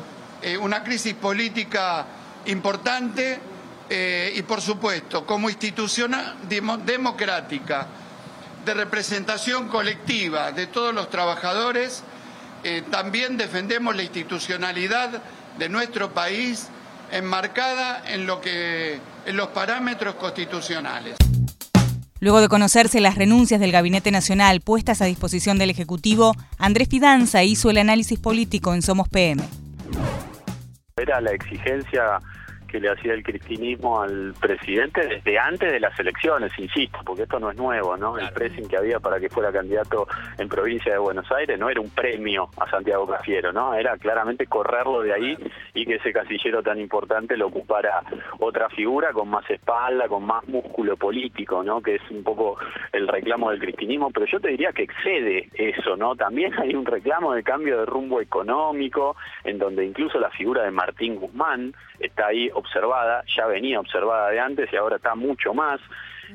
eh, 0.43 0.57
una 0.57 0.83
crisis 0.83 1.15
política 1.15 2.07
importante 2.47 3.41
y, 3.89 4.43
por 4.43 4.61
supuesto, 4.61 5.25
como 5.25 5.49
institución 5.49 6.17
democrática 6.49 7.87
de 8.65 8.75
representación 8.75 9.69
colectiva 9.69 10.51
de 10.51 10.67
todos 10.67 10.93
los 10.93 11.09
trabajadores, 11.09 12.03
también 12.91 13.37
defendemos 13.37 13.95
la 13.95 14.03
institucionalidad 14.03 15.23
de 15.57 15.69
nuestro 15.69 16.13
país 16.13 16.69
enmarcada 17.13 18.03
en, 18.07 18.27
lo 18.27 18.41
que, 18.41 18.99
en 19.25 19.37
los 19.37 19.49
parámetros 19.49 20.17
constitucionales. 20.17 21.17
Luego 22.19 22.41
de 22.41 22.49
conocerse 22.49 23.01
las 23.01 23.17
renuncias 23.17 23.61
del 23.61 23.73
Gabinete 23.73 24.11
Nacional 24.11 24.63
puestas 24.63 25.03
a 25.03 25.05
disposición 25.05 25.59
del 25.59 25.71
Ejecutivo, 25.71 26.35
Andrés 26.59 26.89
Fidanza 26.89 27.45
hizo 27.45 27.69
el 27.69 27.79
análisis 27.79 28.19
político 28.19 28.73
en 28.73 28.81
Somos 28.83 29.09
PM. 29.09 29.43
Era 30.97 31.21
la 31.21 31.33
exigencia 31.33 32.21
que 32.67 32.81
le 32.81 32.91
hacía 32.91 33.15
el 33.15 33.23
cristinismo 33.23 34.01
al 34.01 34.35
presidente 34.41 35.07
desde 35.07 35.39
antes 35.39 35.73
de 35.73 35.81
las 35.81 35.99
elecciones, 35.99 36.53
insisto, 36.59 36.99
porque 37.05 37.23
esto 37.23 37.39
no 37.39 37.51
es 37.51 37.57
nuevo, 37.57 37.97
¿no? 37.97 38.19
El 38.19 38.31
pressing 38.31 38.69
que 38.69 38.77
había 38.77 39.01
para 39.01 39.21
que 39.21 39.29
fuera 39.29 39.53
candidato 39.53 40.07
en 40.39 40.49
provincia 40.49 40.93
de 40.93 40.99
Buenos 40.99 41.31
Aires 41.33 41.59
no 41.59 41.69
era 41.69 41.81
un 41.81 41.91
premio 41.91 42.49
a 42.59 42.69
Santiago 42.71 43.07
Cafiero, 43.07 43.53
¿no? 43.53 43.75
Era 43.75 43.97
claramente 43.97 44.47
correrlo 44.47 45.03
de 45.03 45.13
ahí 45.13 45.37
y 45.75 45.85
que 45.85 45.97
ese 45.97 46.13
casillero 46.13 46.63
tan 46.63 46.79
importante 46.79 47.37
lo 47.37 47.49
ocupara 47.49 48.03
otra 48.39 48.69
figura 48.71 49.13
con 49.13 49.29
más 49.29 49.49
espalda, 49.51 50.09
con 50.09 50.25
más 50.25 50.47
músculo 50.49 50.97
político, 50.97 51.63
¿no? 51.63 51.81
Que 51.81 51.97
es 51.97 52.11
un 52.11 52.23
poco 52.23 52.59
el 52.93 53.09
reclamo 53.09 53.51
del 53.51 53.61
cristinismo, 53.61 54.11
pero 54.11 54.27
yo 54.27 54.41
te 54.41 54.49
diría 54.49 54.73
que 54.73 54.85
excede 54.85 55.49
eso, 55.55 55.97
¿no? 55.97 56.17
También 56.17 56.53
hay 56.59 56.75
un 56.75 56.85
reclamo 56.85 57.35
de 57.35 57.43
cambio 57.43 57.79
de 57.79 57.87
rumbo 57.87 58.21
económico, 58.21 59.17
en 59.45 59.59
donde 59.59 59.85
incluso 59.85 60.19
la 60.19 60.31
figura 60.31 60.65
de 60.65 60.71
Martín 60.71 61.17
Guzmán 61.17 61.75
está 61.99 62.27
ahí 62.29 62.51
observada, 62.57 63.23
ya 63.37 63.47
venía 63.47 63.79
observada 63.81 64.31
de 64.31 64.41
antes 64.41 64.73
y 64.73 64.77
ahora 64.77 64.97
está 64.97 65.15
mucho 65.15 65.55
más. 65.55 65.81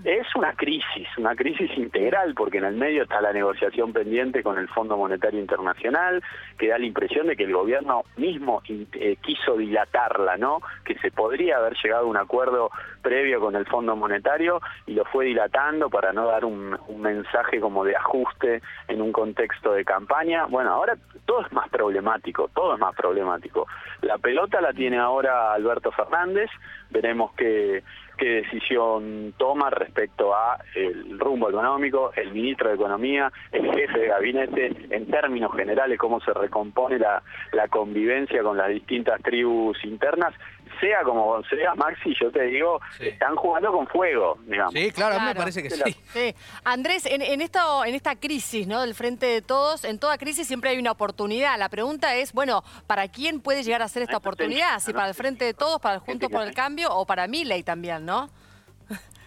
Es 0.03 0.27
una 0.35 0.53
crisis, 0.53 1.07
una 1.17 1.35
crisis 1.35 1.69
integral, 1.77 2.33
porque 2.33 2.57
en 2.57 2.65
el 2.65 2.75
medio 2.75 3.03
está 3.03 3.21
la 3.21 3.33
negociación 3.33 3.93
pendiente 3.93 4.41
con 4.41 4.57
el 4.57 4.67
Fondo 4.69 4.97
Monetario 4.97 5.39
Internacional, 5.39 6.23
que 6.57 6.69
da 6.69 6.77
la 6.77 6.85
impresión 6.85 7.27
de 7.27 7.35
que 7.35 7.43
el 7.43 7.53
gobierno 7.53 8.03
mismo 8.17 8.61
eh, 8.67 9.17
quiso 9.21 9.57
dilatarla, 9.57 10.37
¿no? 10.37 10.61
Que 10.85 10.97
se 10.99 11.11
podría 11.11 11.57
haber 11.57 11.75
llegado 11.83 12.05
a 12.05 12.09
un 12.09 12.17
acuerdo 12.17 12.71
previo 13.01 13.39
con 13.39 13.55
el 13.55 13.65
Fondo 13.65 13.95
Monetario 13.95 14.61
y 14.85 14.93
lo 14.93 15.05
fue 15.05 15.25
dilatando 15.25 15.89
para 15.89 16.13
no 16.13 16.27
dar 16.27 16.45
un, 16.45 16.77
un 16.87 17.01
mensaje 17.01 17.59
como 17.59 17.83
de 17.83 17.95
ajuste 17.95 18.61
en 18.87 19.01
un 19.01 19.11
contexto 19.11 19.73
de 19.73 19.83
campaña. 19.83 20.45
Bueno, 20.45 20.71
ahora 20.71 20.95
todo 21.25 21.41
es 21.45 21.51
más 21.51 21.69
problemático, 21.69 22.49
todo 22.53 22.73
es 22.75 22.79
más 22.79 22.95
problemático. 22.95 23.67
La 24.01 24.17
pelota 24.17 24.61
la 24.61 24.73
tiene 24.73 24.97
ahora 24.97 25.53
Alberto 25.53 25.91
Fernández, 25.91 26.49
veremos 26.89 27.33
qué, 27.35 27.83
qué 28.21 28.43
decisión 28.43 29.33
toma 29.35 29.71
respecto 29.71 30.35
a 30.35 30.59
el 30.75 31.17
rumbo 31.17 31.49
económico, 31.49 32.11
el 32.15 32.31
ministro 32.31 32.69
de 32.69 32.75
Economía, 32.75 33.31
el 33.51 33.65
jefe 33.73 33.99
de 33.99 34.07
gabinete, 34.09 34.71
en 34.91 35.07
términos 35.07 35.51
generales 35.55 35.97
cómo 35.97 36.19
se 36.19 36.31
recompone 36.31 36.99
la, 36.99 37.23
la 37.51 37.67
convivencia 37.67 38.43
con 38.43 38.57
las 38.57 38.69
distintas 38.69 39.19
tribus 39.23 39.83
internas 39.85 40.35
sea 40.81 41.03
como 41.03 41.41
sea, 41.43 41.73
Maxi, 41.75 42.13
yo 42.19 42.29
te 42.31 42.43
digo, 42.43 42.81
están 42.99 43.35
jugando 43.35 43.71
con 43.71 43.87
fuego, 43.87 44.37
digamos. 44.45 44.73
Sí, 44.73 44.91
claro, 44.91 45.15
a 45.15 45.19
mí 45.19 45.25
me 45.25 45.35
parece 45.35 45.63
que 45.63 45.69
sí. 45.69 45.95
sí. 46.11 46.35
Andrés, 46.65 47.05
en, 47.05 47.21
en, 47.21 47.39
esto, 47.39 47.85
en 47.85 47.95
esta 47.95 48.17
crisis 48.17 48.67
¿no? 48.67 48.81
del 48.81 48.95
frente 48.95 49.27
de 49.27 49.41
todos, 49.41 49.85
en 49.85 49.99
toda 49.99 50.17
crisis 50.17 50.47
siempre 50.47 50.71
hay 50.71 50.79
una 50.79 50.91
oportunidad. 50.91 51.57
La 51.57 51.69
pregunta 51.69 52.15
es, 52.15 52.33
bueno, 52.33 52.63
¿para 52.87 53.07
quién 53.07 53.39
puede 53.39 53.63
llegar 53.63 53.81
a 53.81 53.87
ser 53.87 54.03
esta 54.03 54.17
oportunidad? 54.17 54.79
¿Si 54.79 54.91
para 54.91 55.07
el 55.07 55.13
frente 55.13 55.45
de 55.45 55.53
todos, 55.53 55.79
para 55.79 55.95
el 55.95 56.01
Juntos 56.01 56.29
por 56.29 56.41
el 56.45 56.53
Cambio 56.53 56.93
o 56.93 57.05
para 57.05 57.27
Milei 57.27 57.63
también, 57.63 58.05
no? 58.05 58.29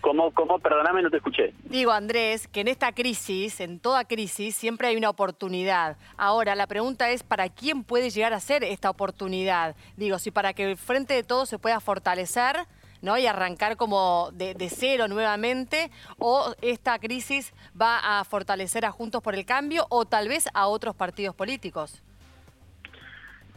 ¿Cómo, 0.04 0.34
cómo? 0.34 0.58
Perdóname, 0.58 1.00
no 1.00 1.08
te 1.08 1.16
escuché. 1.16 1.54
Digo, 1.62 1.90
Andrés, 1.90 2.46
que 2.46 2.60
en 2.60 2.68
esta 2.68 2.92
crisis, 2.92 3.58
en 3.60 3.80
toda 3.80 4.04
crisis, 4.04 4.54
siempre 4.54 4.88
hay 4.88 4.98
una 4.98 5.08
oportunidad. 5.08 5.96
Ahora, 6.18 6.54
la 6.54 6.66
pregunta 6.66 7.08
es, 7.08 7.22
¿para 7.22 7.48
quién 7.48 7.84
puede 7.84 8.10
llegar 8.10 8.34
a 8.34 8.40
ser 8.40 8.64
esta 8.64 8.90
oportunidad? 8.90 9.74
Digo, 9.96 10.18
si 10.18 10.30
para 10.30 10.52
que 10.52 10.70
el 10.72 10.76
frente 10.76 11.14
de 11.14 11.22
todos 11.22 11.48
se 11.48 11.58
pueda 11.58 11.80
fortalecer, 11.80 12.66
¿no? 13.00 13.16
y 13.16 13.26
arrancar 13.26 13.78
como 13.78 14.28
de, 14.34 14.52
de, 14.52 14.68
cero 14.68 15.08
nuevamente, 15.08 15.90
o 16.18 16.52
esta 16.60 16.98
crisis 16.98 17.54
va 17.80 18.20
a 18.20 18.24
fortalecer 18.24 18.84
a 18.84 18.90
Juntos 18.90 19.22
por 19.22 19.34
el 19.34 19.46
Cambio 19.46 19.86
o 19.88 20.04
tal 20.04 20.28
vez 20.28 20.48
a 20.52 20.66
otros 20.66 20.94
partidos 20.94 21.34
políticos. 21.34 22.02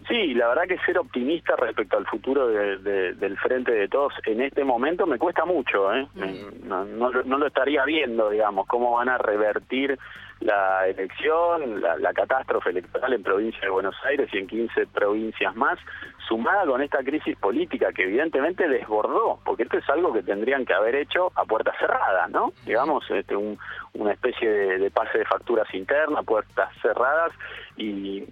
Sí, 0.08 0.34
la 0.34 0.48
verdad 0.48 0.68
que 0.68 0.78
ser 0.86 0.98
optimista 0.98 1.56
respecto 1.58 1.98
al 1.98 2.06
futuro 2.06 2.48
del 2.48 3.38
frente 3.40 3.74
de 3.74 3.90
todos 3.90 4.14
en 4.26 4.42
este 4.42 4.64
momento 4.64 5.06
me 5.06 5.18
cuesta 5.18 5.44
mucho, 5.44 5.94
¿eh? 5.94 6.08
Mm. 6.16 6.68
No, 6.68 6.86
no, 6.86 7.38
lo 7.38 7.48
estaría 7.48 7.84
viendo, 7.84 8.30
digamos, 8.30 8.68
cómo 8.68 8.94
van 8.94 9.10
a 9.10 9.18
revertir 9.18 10.00
la 10.40 10.88
elección, 10.88 11.82
la, 11.82 12.14
catástrofe 12.14 12.70
electoral 12.70 13.14
en 13.14 13.24
provincia 13.24 13.62
de 13.62 13.70
Buenos 13.70 13.96
Aires 14.06 14.30
y 14.34 14.38
en 14.38 14.48
15 14.48 14.88
provincias 14.88 15.56
más, 15.56 15.80
sumada 16.28 16.66
con 16.66 16.82
esta 16.82 17.00
crisis 17.04 17.38
política 17.38 17.92
que 17.94 18.04
evidentemente 18.04 18.68
desbordó, 18.68 19.40
porque 19.46 19.64
esto 19.64 19.78
es 19.78 19.90
algo 19.90 20.14
que 20.14 20.24
tendrían 20.24 20.66
que 20.66 20.74
haber 20.74 20.96
hecho 20.96 21.32
a 21.36 21.46
puertas 21.46 21.76
cerradas, 21.80 22.30
¿no? 22.30 22.54
Digamos, 22.66 23.04
este, 23.10 23.36
una 23.36 24.12
especie 24.12 24.50
de, 24.50 24.92
pase 24.92 25.20
de 25.20 25.26
facturas 25.26 25.72
internas, 25.74 26.26
puertas 26.26 26.70
cerradas, 26.82 27.32
y, 27.78 28.26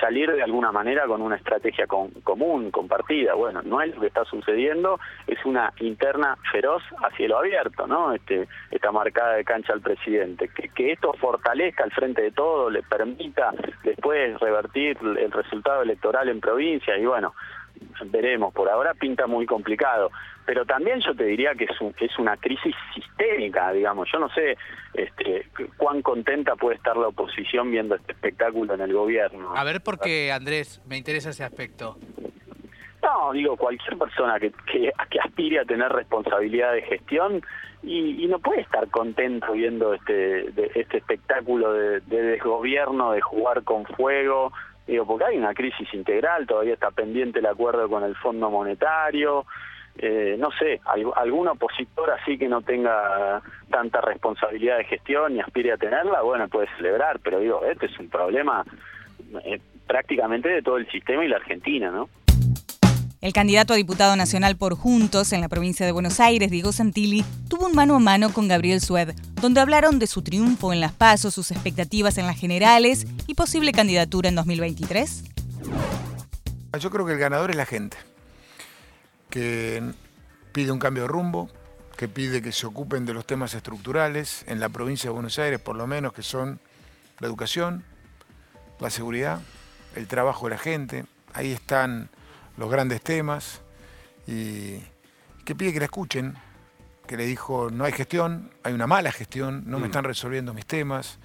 salir 0.00 0.32
de 0.32 0.42
alguna 0.42 0.72
manera 0.72 1.06
con 1.06 1.20
una 1.20 1.36
estrategia 1.36 1.86
común, 1.86 2.70
compartida. 2.70 3.34
Bueno, 3.34 3.60
no 3.62 3.82
es 3.82 3.94
lo 3.94 4.00
que 4.00 4.06
está 4.06 4.24
sucediendo, 4.24 4.98
es 5.26 5.44
una 5.44 5.74
interna 5.80 6.38
feroz 6.50 6.82
a 7.02 7.14
cielo 7.16 7.36
abierto, 7.36 7.86
¿no? 7.86 8.14
Este, 8.14 8.48
esta 8.70 8.90
marcada 8.92 9.34
de 9.34 9.44
cancha 9.44 9.74
al 9.74 9.82
presidente. 9.82 10.48
Que, 10.48 10.70
que 10.70 10.92
esto 10.92 11.12
fortalezca 11.50 11.84
al 11.84 11.90
frente 11.90 12.22
de 12.22 12.30
todo, 12.30 12.70
le 12.70 12.82
permita 12.82 13.52
después 13.82 14.38
revertir 14.38 14.96
el 15.02 15.30
resultado 15.32 15.82
electoral 15.82 16.28
en 16.28 16.40
provincia 16.40 16.96
y 16.96 17.04
bueno, 17.06 17.34
veremos, 18.06 18.52
por 18.54 18.68
ahora 18.68 18.94
pinta 18.94 19.26
muy 19.26 19.46
complicado, 19.46 20.10
pero 20.46 20.64
también 20.64 21.00
yo 21.00 21.14
te 21.14 21.24
diría 21.24 21.54
que 21.54 21.64
es, 21.64 21.80
un, 21.80 21.94
es 21.98 22.18
una 22.18 22.36
crisis 22.36 22.74
sistémica, 22.94 23.72
digamos, 23.72 24.08
yo 24.12 24.18
no 24.18 24.28
sé 24.30 24.56
este, 24.94 25.48
cuán 25.76 26.02
contenta 26.02 26.54
puede 26.56 26.76
estar 26.76 26.96
la 26.96 27.08
oposición 27.08 27.70
viendo 27.70 27.94
este 27.96 28.12
espectáculo 28.12 28.74
en 28.74 28.82
el 28.82 28.92
gobierno. 28.92 29.56
A 29.56 29.64
ver, 29.64 29.80
por 29.80 29.98
qué, 29.98 30.30
Andrés, 30.32 30.80
me 30.86 30.96
interesa 30.96 31.30
ese 31.30 31.44
aspecto. 31.44 31.96
No, 33.02 33.32
digo, 33.32 33.56
cualquier 33.56 33.96
persona 33.96 34.38
que, 34.38 34.52
que, 34.70 34.92
aspire 35.20 35.60
a 35.60 35.64
tener 35.64 35.90
responsabilidad 35.90 36.72
de 36.72 36.82
gestión 36.82 37.42
y, 37.82 38.26
no 38.26 38.38
puede 38.38 38.60
estar 38.60 38.88
contento 38.90 39.52
viendo 39.52 39.94
este, 39.94 40.48
este 40.78 40.98
espectáculo 40.98 41.72
de, 41.72 42.00
de 42.00 42.22
desgobierno, 42.22 43.12
de 43.12 43.20
jugar 43.20 43.64
con 43.64 43.86
fuego, 43.86 44.52
digo, 44.86 45.06
porque 45.06 45.24
hay 45.24 45.38
una 45.38 45.54
crisis 45.54 45.92
integral, 45.94 46.46
todavía 46.46 46.74
está 46.74 46.90
pendiente 46.90 47.38
el 47.38 47.46
acuerdo 47.46 47.88
con 47.88 48.04
el 48.04 48.14
Fondo 48.16 48.50
Monetario, 48.50 49.46
eh, 49.98 50.36
no 50.38 50.50
sé, 50.52 50.80
algún 51.16 51.48
opositor 51.48 52.10
así 52.10 52.38
que 52.38 52.48
no 52.48 52.62
tenga 52.62 53.42
tanta 53.70 54.00
responsabilidad 54.00 54.78
de 54.78 54.84
gestión 54.84 55.36
y 55.36 55.40
aspire 55.40 55.72
a 55.72 55.76
tenerla, 55.76 56.22
bueno, 56.22 56.48
puede 56.48 56.68
celebrar, 56.76 57.18
pero 57.20 57.40
digo, 57.40 57.64
este 57.64 57.86
es 57.86 57.98
un 57.98 58.08
problema 58.08 58.64
eh, 59.44 59.60
prácticamente 59.86 60.48
de 60.48 60.62
todo 60.62 60.76
el 60.76 60.90
sistema 60.90 61.24
y 61.24 61.28
la 61.28 61.36
Argentina, 61.36 61.90
¿no? 61.90 62.08
El 63.20 63.34
candidato 63.34 63.74
a 63.74 63.76
diputado 63.76 64.16
nacional 64.16 64.56
por 64.56 64.74
Juntos 64.74 65.34
en 65.34 65.42
la 65.42 65.50
provincia 65.50 65.84
de 65.84 65.92
Buenos 65.92 66.20
Aires, 66.20 66.50
Diego 66.50 66.72
Santilli, 66.72 67.22
tuvo 67.48 67.66
un 67.66 67.74
mano 67.74 67.96
a 67.96 67.98
mano 67.98 68.32
con 68.32 68.48
Gabriel 68.48 68.80
Sued, 68.80 69.14
donde 69.34 69.60
hablaron 69.60 69.98
de 69.98 70.06
su 70.06 70.22
triunfo 70.22 70.72
en 70.72 70.80
las 70.80 70.92
pasos, 70.92 71.34
sus 71.34 71.50
expectativas 71.50 72.16
en 72.16 72.26
las 72.26 72.38
generales 72.38 73.06
y 73.26 73.34
posible 73.34 73.72
candidatura 73.72 74.30
en 74.30 74.36
2023. 74.36 75.24
Yo 76.80 76.90
creo 76.90 77.04
que 77.04 77.12
el 77.12 77.18
ganador 77.18 77.50
es 77.50 77.56
la 77.56 77.66
gente, 77.66 77.98
que 79.28 79.82
pide 80.52 80.72
un 80.72 80.78
cambio 80.78 81.02
de 81.02 81.08
rumbo, 81.08 81.50
que 81.98 82.08
pide 82.08 82.40
que 82.40 82.52
se 82.52 82.66
ocupen 82.66 83.04
de 83.04 83.12
los 83.12 83.26
temas 83.26 83.52
estructurales 83.52 84.46
en 84.46 84.60
la 84.60 84.70
provincia 84.70 85.10
de 85.10 85.12
Buenos 85.12 85.38
Aires, 85.38 85.60
por 85.60 85.76
lo 85.76 85.86
menos, 85.86 86.14
que 86.14 86.22
son 86.22 86.58
la 87.18 87.26
educación, 87.26 87.84
la 88.78 88.88
seguridad, 88.88 89.42
el 89.94 90.06
trabajo 90.06 90.46
de 90.46 90.50
la 90.52 90.58
gente. 90.58 91.04
Ahí 91.34 91.52
están 91.52 92.08
los 92.60 92.70
grandes 92.70 93.00
temas 93.02 93.62
y 94.26 94.78
que 95.44 95.54
pide 95.56 95.72
que 95.72 95.80
la 95.80 95.86
escuchen, 95.86 96.36
que 97.08 97.16
le 97.16 97.26
dijo, 97.26 97.70
no 97.70 97.84
hay 97.84 97.92
gestión, 97.92 98.50
hay 98.62 98.72
una 98.74 98.86
mala 98.86 99.10
gestión, 99.10 99.64
no 99.66 99.78
me 99.78 99.84
mm. 99.84 99.90
están 99.90 100.04
resolviendo 100.04 100.54
mis 100.54 100.66
temas, 100.66 101.18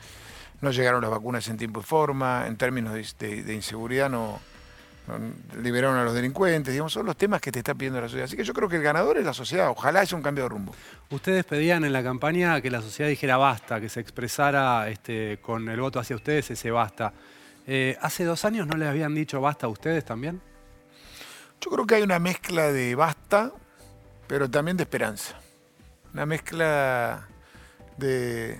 no 0.61 0.71
llegaron 0.71 1.01
las 1.01 1.11
vacunas 1.11 1.47
en 1.49 1.57
tiempo 1.57 1.81
y 1.81 1.83
forma, 1.83 2.47
en 2.47 2.55
términos 2.55 2.93
de, 2.93 3.05
de- 3.19 3.43
de 3.43 3.53
inseguridad 3.53 4.09
no, 4.09 4.39
no 5.07 5.61
liberaron 5.61 5.97
a 5.97 6.03
los 6.05 6.13
delincuentes, 6.13 6.73
digamos, 6.73 6.93
son 6.93 7.05
los 7.05 7.17
temas 7.17 7.41
que 7.41 7.51
te 7.51 7.59
está 7.59 7.75
pidiendo 7.75 7.99
la 7.99 8.07
sociedad. 8.07 8.25
Así 8.25 8.37
que 8.37 8.43
yo 8.43 8.53
creo 8.53 8.67
que 8.69 8.77
el 8.77 8.81
ganador 8.81 9.17
es 9.17 9.25
la 9.25 9.33
sociedad, 9.33 9.69
ojalá 9.69 9.99
haya 9.99 10.15
un 10.15 10.23
cambio 10.23 10.45
de 10.45 10.49
rumbo. 10.49 10.73
Ustedes 11.11 11.43
pedían 11.43 11.83
en 11.83 11.93
la 11.93 12.01
campaña 12.01 12.61
que 12.61 12.71
la 12.71 12.81
sociedad 12.81 13.09
dijera 13.09 13.37
basta, 13.37 13.79
que 13.81 13.89
se 13.89 13.99
expresara 13.99 14.89
este, 14.89 15.37
con 15.41 15.67
el 15.69 15.79
voto 15.81 15.99
hacia 15.99 16.15
ustedes 16.15 16.49
ese 16.49 16.71
basta. 16.71 17.13
Eh, 17.67 17.97
¿Hace 18.01 18.23
dos 18.23 18.45
años 18.45 18.65
no 18.67 18.77
les 18.77 18.87
habían 18.87 19.13
dicho 19.13 19.41
basta 19.41 19.67
a 19.67 19.69
ustedes 19.69 20.05
también? 20.05 20.41
Yo 21.65 21.71
creo 21.71 21.87
que 21.87 21.95
hay 21.95 22.03
una 22.03 22.19
mezcla 22.19 22.71
de 22.71 22.93
basta, 22.93 23.51
pero 24.27 24.47
también 24.51 24.77
de 24.77 24.83
esperanza. 24.83 25.35
Una 26.13 26.27
mezcla 26.27 27.27
de, 27.97 28.59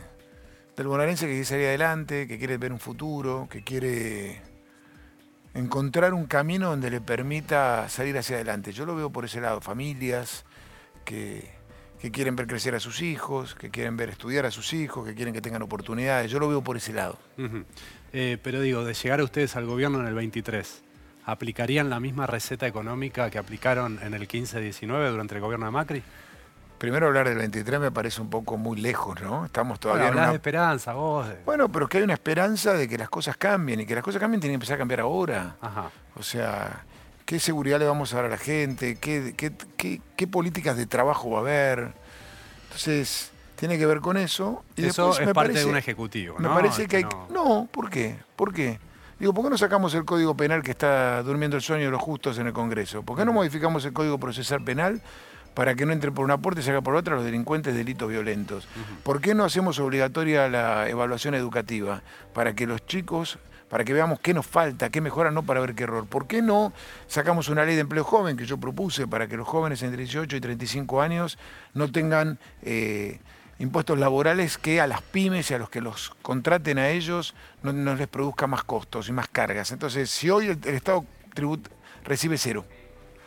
del 0.75 0.87
bonaerense 0.87 1.27
que 1.27 1.33
quiere 1.33 1.45
salir 1.45 1.67
adelante, 1.67 2.27
que 2.27 2.39
quiere 2.39 2.57
ver 2.57 2.73
un 2.73 2.79
futuro, 2.79 3.47
que 3.47 3.63
quiere 3.63 4.41
encontrar 5.53 6.15
un 6.15 6.25
camino 6.25 6.69
donde 6.69 6.89
le 6.89 6.99
permita 6.99 7.87
salir 7.89 8.17
hacia 8.17 8.37
adelante. 8.37 8.71
Yo 8.71 8.87
lo 8.87 8.95
veo 8.95 9.11
por 9.11 9.23
ese 9.23 9.39
lado, 9.39 9.61
familias 9.61 10.43
que, 11.03 11.53
quieren 12.11 12.35
ver 12.35 12.47
crecer 12.47 12.73
a 12.73 12.79
sus 12.79 13.03
hijos, 13.03 13.53
que 13.53 13.69
quieren 13.69 13.97
ver 13.97 14.09
estudiar 14.09 14.47
a 14.47 14.51
sus 14.51 14.73
hijos, 14.73 15.07
que 15.07 15.13
quieren 15.13 15.31
que 15.31 15.41
tengan 15.41 15.61
oportunidades. 15.61 16.31
Yo 16.31 16.39
lo 16.39 16.49
veo 16.49 16.63
por 16.63 16.75
ese 16.75 16.91
lado. 16.91 17.19
Eh, 18.13 18.39
pero 18.41 18.61
digo, 18.61 18.83
de 18.83 18.95
llegar 18.95 19.19
a 19.19 19.23
ustedes 19.23 19.55
al 19.55 19.67
gobierno 19.67 19.99
en 19.99 20.07
el 20.07 20.15
23, 20.15 20.84
¿aplicarían 21.25 21.89
la 21.89 21.99
misma 21.99 22.27
receta 22.27 22.67
económica 22.67 23.29
que 23.29 23.37
aplicaron 23.37 23.99
en 24.01 24.13
el 24.13 24.27
15-19 24.27 25.09
durante 25.11 25.35
el 25.35 25.41
gobierno 25.41 25.65
de 25.65 25.71
Macri? 25.71 26.03
Primero 26.77 27.07
hablar 27.07 27.29
del 27.29 27.37
23 27.37 27.79
me 27.79 27.91
parece 27.91 28.21
un 28.21 28.29
poco 28.29 28.57
muy 28.57 28.77
lejos, 28.79 29.19
¿no? 29.21 29.45
Estamos 29.45 29.79
todavía 29.79 30.07
Bueno, 30.07 30.17
en 30.17 30.23
una 30.23 30.29
de 30.31 30.35
esperanza, 30.35 30.93
vos. 30.93 31.25
Bueno, 31.45 31.69
pero 31.69 31.87
que 31.87 31.97
hay 31.99 32.03
una 32.03 32.13
esperanza 32.13 32.73
de 32.73 32.87
que 32.89 32.97
las 32.97 33.09
cosas 33.09 33.37
cambien 33.37 33.79
y 33.79 33.85
que 33.85 33.95
las 33.95 34.03
cosas 34.03 34.19
cambien 34.19 34.41
tienen 34.41 34.53
que 34.53 34.55
empezar 34.63 34.75
a 34.75 34.79
cambiar 34.79 34.99
ahora. 34.99 35.55
Ajá. 35.61 35.89
O 36.17 36.21
sea, 36.21 36.83
¿qué 37.25 37.39
seguridad 37.39 37.79
le 37.79 37.85
vamos 37.85 38.13
a 38.13 38.17
dar 38.17 38.25
a 38.25 38.29
la 38.29 38.37
gente? 38.37 38.97
¿Qué, 38.99 39.33
qué, 39.37 39.53
qué- 39.77 40.01
qué 40.17 40.27
políticas 40.27 40.75
de 40.75 40.85
trabajo 40.85 41.29
va 41.31 41.37
a 41.37 41.41
haber? 41.41 41.93
Entonces, 42.65 43.31
tiene 43.55 43.77
que 43.77 43.85
ver 43.85 44.01
con 44.01 44.17
eso. 44.17 44.63
Y 44.75 44.85
Eso 44.85 45.03
después 45.07 45.19
es 45.21 45.27
me 45.27 45.33
parte 45.33 45.49
parece- 45.53 45.65
de 45.65 45.71
un 45.71 45.77
ejecutivo, 45.77 46.35
Me 46.39 46.49
¿no? 46.49 46.55
parece 46.55 46.83
Es 46.83 46.87
que 46.89 46.97
hay... 46.97 47.03
No. 47.03 47.27
no, 47.31 47.69
¿por 47.71 47.89
qué? 47.89 48.17
¿Por 48.35 48.53
qué? 48.53 48.79
Digo, 49.19 49.33
¿por 49.33 49.45
qué 49.45 49.49
no 49.49 49.57
sacamos 49.57 49.93
el 49.93 50.03
Código 50.03 50.35
Penal 50.35 50.61
que 50.61 50.71
está 50.71 51.23
durmiendo 51.23 51.55
el 51.55 51.63
sueño 51.63 51.85
de 51.85 51.91
los 51.91 52.01
justos 52.01 52.37
en 52.37 52.47
el 52.47 52.53
Congreso? 52.53 53.03
¿Por 53.03 53.17
qué 53.17 53.23
no 53.23 53.31
modificamos 53.31 53.85
el 53.85 53.93
Código 53.93 54.19
Procesal 54.19 54.61
Penal 54.61 55.01
para 55.53 55.73
que 55.73 55.85
no 55.85 55.93
entre 55.93 56.11
por 56.11 56.25
una 56.25 56.37
puerta 56.37 56.59
y 56.59 56.63
salga 56.65 56.81
por 56.81 56.95
otra 56.95 57.15
los 57.15 57.23
delincuentes 57.23 57.73
de 57.73 57.79
delitos 57.79 58.09
violentos? 58.09 58.67
¿Por 59.03 59.21
qué 59.21 59.33
no 59.33 59.45
hacemos 59.45 59.79
obligatoria 59.79 60.49
la 60.49 60.89
evaluación 60.89 61.33
educativa 61.33 62.01
para 62.33 62.55
que 62.55 62.67
los 62.67 62.85
chicos, 62.85 63.39
para 63.69 63.85
que 63.85 63.93
veamos 63.93 64.19
qué 64.19 64.33
nos 64.33 64.45
falta, 64.45 64.89
qué 64.89 64.99
mejora, 64.99 65.31
no 65.31 65.43
para 65.43 65.61
ver 65.61 65.75
qué 65.75 65.83
error? 65.83 66.05
¿Por 66.07 66.27
qué 66.27 66.41
no 66.41 66.73
sacamos 67.07 67.47
una 67.47 67.63
ley 67.63 67.75
de 67.75 67.81
empleo 67.81 68.03
joven 68.03 68.35
que 68.35 68.45
yo 68.45 68.57
propuse 68.57 69.07
para 69.07 69.27
que 69.27 69.37
los 69.37 69.47
jóvenes 69.47 69.81
entre 69.81 69.99
18 69.99 70.35
y 70.35 70.41
35 70.41 71.01
años 71.01 71.37
no 71.73 71.89
tengan... 71.89 72.37
eh, 72.63 73.19
impuestos 73.59 73.97
laborales 73.97 74.57
que 74.57 74.81
a 74.81 74.87
las 74.87 75.01
pymes 75.01 75.49
y 75.51 75.53
a 75.53 75.57
los 75.57 75.69
que 75.69 75.81
los 75.81 76.11
contraten 76.21 76.77
a 76.77 76.89
ellos 76.89 77.35
no, 77.63 77.71
no 77.71 77.95
les 77.95 78.07
produzca 78.07 78.47
más 78.47 78.63
costos 78.63 79.07
y 79.09 79.11
más 79.11 79.27
cargas. 79.27 79.71
Entonces, 79.71 80.09
si 80.09 80.29
hoy 80.29 80.47
el, 80.47 80.59
el 80.65 80.75
Estado 80.75 81.05
tribut- 81.33 81.69
recibe 82.03 82.37
cero, 82.37 82.65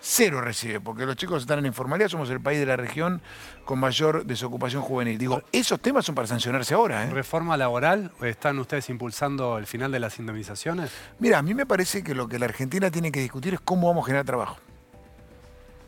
cero 0.00 0.40
recibe, 0.40 0.80
porque 0.80 1.06
los 1.06 1.16
chicos 1.16 1.42
están 1.42 1.58
en 1.58 1.64
la 1.64 1.68
informalidad, 1.68 2.08
somos 2.08 2.30
el 2.30 2.40
país 2.40 2.61
de 2.61 2.66
la 2.66 2.76
región 2.76 3.20
con 3.64 3.80
mayor 3.80 4.25
desocupación 4.26 4.82
juvenil. 4.82 5.18
Digo, 5.18 5.42
esos 5.50 5.80
temas 5.80 6.04
son 6.04 6.14
para 6.14 6.28
sancionarse 6.28 6.75
ahora. 6.75 7.04
¿eh? 7.04 7.11
¿Reforma 7.11 7.56
laboral? 7.56 8.12
¿Están 8.23 8.58
ustedes 8.58 8.88
impulsando 8.90 9.58
el 9.58 9.66
final 9.66 9.90
de 9.90 9.99
las 9.99 10.18
indemnizaciones? 10.18 10.92
Mira, 11.18 11.38
a 11.38 11.42
mí 11.42 11.54
me 11.54 11.66
parece 11.66 12.04
que 12.04 12.14
lo 12.14 12.28
que 12.28 12.38
la 12.38 12.44
Argentina 12.44 12.90
tiene 12.90 13.11
que 13.11 13.20
discutir 13.20 13.54
es 13.54 13.61
cómo 13.61 13.88
vamos 13.88 14.04
a 14.04 14.06
generar 14.06 14.26
trabajo. 14.26 14.58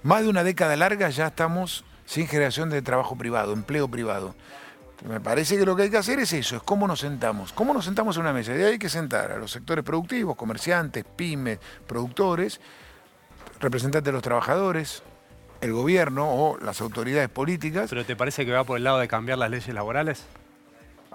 Más 0.03 0.23
de 0.23 0.29
una 0.29 0.43
década 0.45 0.77
larga 0.77 1.11
ya 1.11 1.27
estamos 1.29 1.85
sin 2.11 2.27
generación 2.27 2.71
de 2.71 2.83
trabajo 2.83 3.15
privado, 3.15 3.53
empleo 3.53 3.87
privado. 3.87 4.35
Me 5.09 5.21
parece 5.21 5.57
que 5.57 5.65
lo 5.65 5.77
que 5.77 5.85
hay 5.85 5.91
que 5.91 5.97
hacer 5.97 6.19
es 6.19 6.33
eso, 6.33 6.57
es 6.57 6.63
cómo 6.63 6.89
nos 6.89 6.99
sentamos. 6.99 7.53
¿Cómo 7.53 7.73
nos 7.73 7.85
sentamos 7.85 8.17
en 8.17 8.23
una 8.23 8.33
mesa? 8.33 8.51
Y 8.51 8.57
ahí 8.57 8.73
hay 8.73 8.79
que 8.81 8.89
sentar 8.89 9.31
a 9.31 9.37
los 9.37 9.53
sectores 9.53 9.85
productivos, 9.85 10.35
comerciantes, 10.35 11.05
pymes, 11.05 11.61
productores, 11.87 12.61
representantes 13.61 14.07
de 14.07 14.11
los 14.11 14.23
trabajadores, 14.23 15.05
el 15.61 15.73
gobierno 15.73 16.29
o 16.29 16.59
las 16.59 16.81
autoridades 16.81 17.29
políticas. 17.29 17.89
¿Pero 17.91 18.05
te 18.05 18.17
parece 18.17 18.45
que 18.45 18.51
va 18.51 18.65
por 18.65 18.79
el 18.79 18.83
lado 18.83 18.99
de 18.99 19.07
cambiar 19.07 19.39
las 19.39 19.49
leyes 19.49 19.73
laborales? 19.73 20.25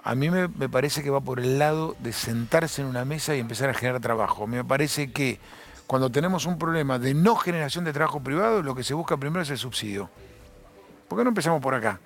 A 0.02 0.14
mí 0.14 0.30
me, 0.30 0.48
me 0.48 0.70
parece 0.70 1.02
que 1.02 1.10
va 1.10 1.20
por 1.20 1.40
el 1.40 1.58
lado 1.58 1.94
de 1.98 2.14
sentarse 2.14 2.80
en 2.80 2.88
una 2.88 3.04
mesa 3.04 3.36
y 3.36 3.40
empezar 3.40 3.68
a 3.68 3.74
generar 3.74 4.00
trabajo. 4.00 4.46
Me 4.46 4.64
parece 4.64 5.12
que 5.12 5.40
cuando 5.86 6.10
tenemos 6.10 6.46
un 6.46 6.58
problema 6.58 6.98
de 6.98 7.12
no 7.12 7.36
generación 7.36 7.84
de 7.84 7.92
trabajo 7.92 8.20
privado, 8.20 8.62
lo 8.62 8.74
que 8.74 8.82
se 8.82 8.94
busca 8.94 9.18
primero 9.18 9.42
es 9.42 9.50
el 9.50 9.58
subsidio. 9.58 10.08
¿Por 11.08 11.18
qué 11.18 11.24
no 11.24 11.30
empezamos 11.30 11.60
por 11.60 11.74
acá? 11.74 12.00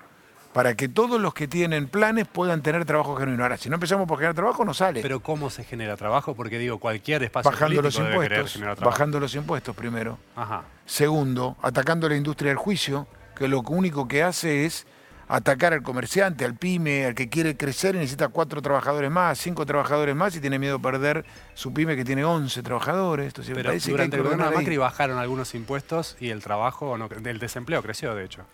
Para 0.53 0.75
que 0.75 0.89
todos 0.89 1.21
los 1.21 1.33
que 1.33 1.47
tienen 1.47 1.87
planes 1.89 2.27
puedan 2.27 2.61
tener 2.61 2.85
trabajo 2.85 3.15
genuino. 3.17 3.45
Ahora, 3.45 3.57
si 3.57 3.69
no 3.69 3.77
empezamos 3.77 4.09
por 4.09 4.19
generar 4.19 4.35
trabajo, 4.35 4.65
no 4.65 4.75
sale. 4.75 5.01
Pero 5.01 5.21
¿cómo 5.21 5.49
se 5.49 5.63
genera 5.63 5.97
trabajo? 5.97 6.35
Porque 6.35 6.59
digo, 6.59 6.79
cualquier 6.79 7.23
espacio 7.23 7.51
bajando 7.51 7.83
los 7.83 7.95
debe 7.95 8.09
impuestos, 8.11 8.61
bajando 8.81 9.21
los 9.21 9.35
impuestos 9.37 9.77
primero. 9.77 10.19
Ajá. 10.35 10.65
Segundo, 10.87 11.57
atacando 11.63 12.09
la 12.09 12.17
industria 12.17 12.49
del 12.51 12.59
juicio, 12.59 13.07
que 13.37 13.47
lo 13.47 13.61
único 13.61 14.09
que 14.09 14.25
hace 14.25 14.67
es 14.67 14.87
atacar 15.31 15.73
al 15.73 15.83
comerciante, 15.85 16.45
al 16.45 16.57
pyme, 16.57 17.07
al 17.07 17.15
que 17.15 17.29
quiere 17.29 17.57
crecer 17.57 17.95
y 17.95 17.99
necesita 17.99 18.29
cuatro 18.29 18.61
trabajadores 18.61 19.11
más, 19.13 19.39
cinco 19.39 19.65
trabajadores 19.65 20.17
más 20.17 20.35
y 20.35 20.41
tiene 20.41 20.59
miedo 20.59 20.79
de 20.79 20.83
perder 20.83 21.25
su 21.55 21.73
pyme 21.73 21.95
que 21.95 22.05
tiene 22.05 22.25
11 22.25 22.63
trabajadores. 22.65 23.29
Entonces, 23.29 23.55
Pero 23.55 23.71
que 23.71 23.79
durante 23.79 24.17
que 24.17 24.17
el 24.17 24.23
gobierno 24.25 24.45
de 24.45 24.51
ahí. 24.51 24.57
Macri 24.57 24.77
bajaron 24.77 25.19
algunos 25.19 25.55
impuestos 25.55 26.17
y 26.19 26.31
el 26.31 26.43
trabajo, 26.43 26.99
no, 26.99 27.09
el 27.25 27.39
desempleo 27.39 27.81
creció, 27.81 28.15
de 28.17 28.25
hecho. 28.25 28.45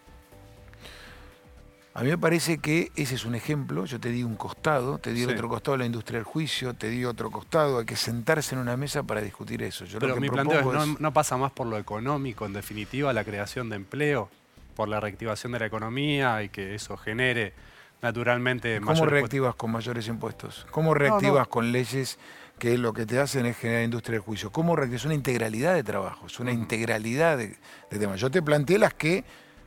A 1.96 2.02
mí 2.02 2.10
me 2.10 2.18
parece 2.18 2.58
que 2.58 2.92
ese 2.94 3.14
es 3.14 3.24
un 3.24 3.34
ejemplo. 3.34 3.86
Yo 3.86 3.98
te 3.98 4.10
di 4.10 4.22
un 4.22 4.36
costado, 4.36 4.98
te 4.98 5.14
di 5.14 5.24
Sí. 5.24 5.30
otro 5.30 5.48
costado 5.48 5.78
la 5.78 5.86
industria 5.86 6.18
del 6.18 6.24
juicio, 6.24 6.74
te 6.74 6.90
di 6.90 7.06
otro 7.06 7.30
costado. 7.30 7.78
Hay 7.78 7.86
que 7.86 7.96
sentarse 7.96 8.54
en 8.54 8.60
una 8.60 8.76
mesa 8.76 9.02
para 9.02 9.22
discutir 9.22 9.62
eso. 9.62 9.86
Yo 9.86 9.94
lo 9.94 10.00
Pero 10.00 10.14
que 10.14 10.20
mi 10.20 10.28
planteo 10.28 10.60
es, 10.60 10.88
¿no, 10.88 10.96
no 10.98 11.12
pasa 11.14 11.38
más 11.38 11.52
por 11.52 11.66
lo 11.66 11.78
económico, 11.78 12.44
en 12.44 12.52
definitiva, 12.52 13.14
la 13.14 13.24
creación 13.24 13.70
de 13.70 13.76
empleo, 13.76 14.28
por 14.74 14.88
la 14.90 15.00
reactivación 15.00 15.52
de 15.52 15.60
la 15.60 15.66
economía 15.66 16.42
y 16.42 16.50
que 16.50 16.74
eso 16.74 16.98
genere 16.98 17.54
naturalmente 18.02 18.76
¿Cómo 18.80 18.92
mayor 18.92 19.10
reactivas 19.10 19.54
con 19.54 19.72
mayores 19.72 20.06
impuestos? 20.06 20.66
¿Cómo 20.70 20.92
reactivas 20.92 21.48
con 21.48 21.72
leyes 21.72 22.18
que 22.58 22.76
lo 22.76 22.92
que 22.92 23.06
te 23.06 23.18
hacen 23.18 23.46
es 23.46 23.56
generar 23.56 23.84
industria 23.84 24.16
del 24.18 24.20
juicio? 24.20 24.52
¿Cómo 24.52 24.76
reactivas? 24.76 25.00
Es 25.00 25.06
una 25.06 25.14
integralidad 25.14 25.74
de 25.74 25.82
trabajo, 25.82 26.26
es 26.26 26.38
una 26.40 26.52
integralidad 26.52 27.38
de, 27.38 27.56
de 27.90 27.98
temas. 27.98 28.20
Yo 28.20 28.30
te 28.30 28.42
planteé 28.42 28.78
las 28.78 28.92
que 28.92 29.24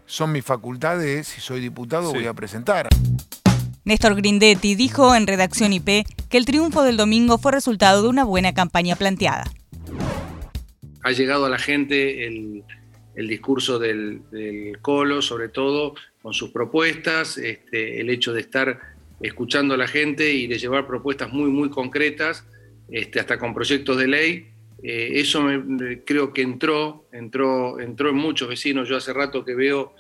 son 0.10 0.32
mis 0.32 0.44
facultades, 0.44 1.28
si 1.28 1.40
soy 1.40 1.62
diputado 1.62 2.10
Sí. 2.12 2.18
voy 2.18 2.26
a 2.26 2.34
presentar. 2.34 2.88
Néstor 3.86 4.16
Grindetti 4.16 4.76
dijo 4.76 5.16
en 5.16 5.28
Redacción 5.28 5.72
IP 5.72 6.06
que 6.30 6.38
el 6.38 6.46
triunfo 6.46 6.84
del 6.84 6.98
domingo 6.98 7.38
fue 7.38 7.52
resultado 7.52 8.02
de 8.04 8.10
una 8.10 8.24
buena 8.24 8.54
campaña 8.54 8.96
planteada. 8.96 9.46
ha 11.04 11.12
llegado 11.12 11.46
a 11.46 11.50
la 11.50 11.58
gente 11.60 12.28
el, 12.28 12.64
el 13.16 13.28
discurso 13.28 13.80
del, 13.80 14.22
del 14.32 14.80
Colo, 14.82 15.22
sobre 15.22 15.48
todo 15.48 15.94
con 16.22 16.34
sus 16.34 16.50
propuestas, 16.52 17.38
este, 17.38 18.02
el 18.02 18.10
hecho 18.10 18.34
de 18.34 18.42
estar 18.42 18.80
escuchando 19.22 19.76
a 19.76 19.78
la 19.78 19.88
gente 19.88 20.34
y 20.34 20.48
de 20.48 20.58
llevar 20.60 20.86
propuestas 20.88 21.32
muy, 21.32 21.50
muy 21.50 21.70
concretas, 21.70 22.44
este, 22.90 23.20
hasta 23.20 23.38
con 23.40 23.54
proyectos 23.54 23.98
de 23.98 24.08
ley. 24.08 24.48
Eh, 24.84 25.12
eso 25.20 25.42
me- 25.42 26.04
creo 26.04 26.32
que 26.34 26.42
entró, 26.42 27.08
entró, 27.12 27.80
entró 27.80 28.10
en 28.10 28.16
muchos 28.16 28.48
vecinos. 28.48 28.88
Yo 28.88 28.98
hace 28.98 29.14
rato 29.14 29.44
que 29.44 29.56
veo 29.56 29.94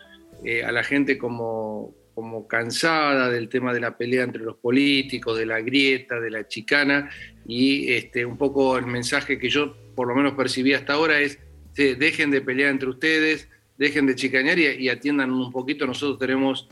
eh, 0.43 0.63
a 0.63 0.71
la 0.71 0.83
gente 0.83 1.17
como, 1.17 1.93
como 2.15 2.47
cansada 2.47 3.29
del 3.29 3.49
tema 3.49 3.73
de 3.73 3.81
la 3.81 3.97
pelea 3.97 4.23
entre 4.23 4.43
los 4.43 4.55
políticos, 4.57 5.37
de 5.37 5.45
la 5.45 5.59
grieta, 5.61 6.19
de 6.19 6.31
la 6.31 6.47
chicana, 6.47 7.09
y 7.45 7.91
este, 7.93 8.25
un 8.25 8.37
poco 8.37 8.77
el 8.77 8.85
mensaje 8.85 9.37
que 9.37 9.49
yo 9.49 9.75
por 9.95 10.07
lo 10.07 10.15
menos 10.15 10.33
percibí 10.33 10.73
hasta 10.73 10.93
ahora 10.93 11.19
es, 11.19 11.39
"Sí, 11.73 11.95
dejen 11.95 12.31
de 12.31 12.41
pelear 12.41 12.69
entre 12.71 12.89
ustedes, 12.89 13.49
dejen 13.77 14.05
de 14.05 14.15
chicanear 14.15 14.57
y, 14.59 14.65
y 14.67 14.89
atiendan 14.89 15.31
un 15.31 15.51
poquito. 15.51 15.85
Nosotros 15.85 16.19
tenemos 16.19 16.69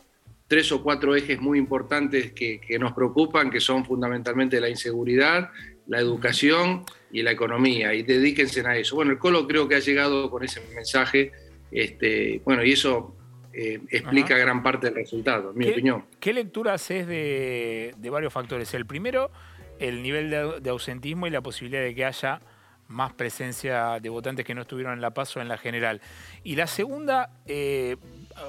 tres 0.47 0.71
o 0.71 0.81
cuatro 0.81 1.13
ejes 1.15 1.41
muy 1.41 1.57
importantes 1.59 2.31
que, 2.31 2.61
que 2.61 2.79
nos 2.79 2.93
preocupan, 2.93 3.49
que 3.49 3.59
son 3.59 3.83
fundamentalmente 3.85 4.61
la 4.61 4.69
inseguridad, 4.69 5.49
la 5.87 5.99
educación 5.99 6.83
y 7.11 7.21
la 7.23 7.31
economía, 7.31 7.93
y 7.93 8.03
dedíquense 8.03 8.61
a 8.67 8.75
eso. 8.77 8.95
Bueno, 8.95 9.11
el 9.11 9.17
Colo 9.17 9.47
creo 9.47 9.67
que 9.67 9.75
ha 9.75 9.79
llegado 9.79 10.29
con 10.29 10.43
ese 10.43 10.61
mensaje, 10.75 11.31
este, 11.71 12.41
bueno, 12.45 12.63
y 12.63 12.73
eso 12.73 13.15
eh, 13.53 13.79
explica 13.89 14.37
gran 14.37 14.61
parte 14.61 14.87
del 14.87 14.95
resultado, 14.95 15.51
en 15.51 15.57
mi 15.57 15.65
¿Qué- 15.65 15.71
opinión. 15.71 16.05
¿Qué 16.19 16.33
lectura 16.33 16.73
haces 16.73 17.07
de, 17.07 17.93
de 17.97 18.09
varios 18.09 18.33
factores? 18.33 18.73
El 18.73 18.85
primero, 18.85 19.31
el 19.79 20.03
nivel 20.03 20.29
de, 20.29 20.43
au- 20.43 20.59
de 20.59 20.69
ausentismo 20.69 21.27
y 21.27 21.29
la 21.29 21.41
posibilidad 21.41 21.81
de 21.81 21.95
que 21.95 22.05
haya 22.05 22.41
más 22.89 23.13
presencia 23.13 23.99
de 23.99 24.09
votantes 24.09 24.45
que 24.45 24.55
no 24.55 24.61
estuvieron 24.61 24.93
en 24.93 25.01
la 25.01 25.11
PASO 25.11 25.41
en 25.41 25.47
la 25.49 25.57
general. 25.57 26.01
Y 26.43 26.55
la 26.55 26.67
segunda, 26.67 27.31
eh, 27.45 27.97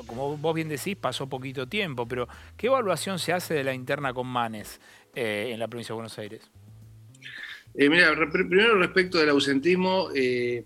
como 0.07 0.37
vos 0.37 0.55
bien 0.55 0.69
decís, 0.69 0.95
pasó 0.97 1.29
poquito 1.29 1.67
tiempo, 1.69 2.07
pero 2.07 2.29
¿qué 2.57 2.69
evaluación 2.69 3.19
se 3.19 3.33
hace 3.33 3.55
de 3.55 3.65
la 3.65 3.75
interna 3.75 4.13
con 4.13 4.27
Manes? 4.27 4.81
eh, 5.15 5.51
en 5.53 5.59
la 5.59 5.67
provincia 5.67 5.93
de 5.93 5.97
Buenos 5.97 6.17
Aires? 6.19 6.49
Eh, 7.75 7.89
mira, 7.89 8.15
primero 8.31 8.79
respecto 8.79 9.19
del 9.19 9.29
ausentismo, 9.31 10.09
eh, 10.15 10.65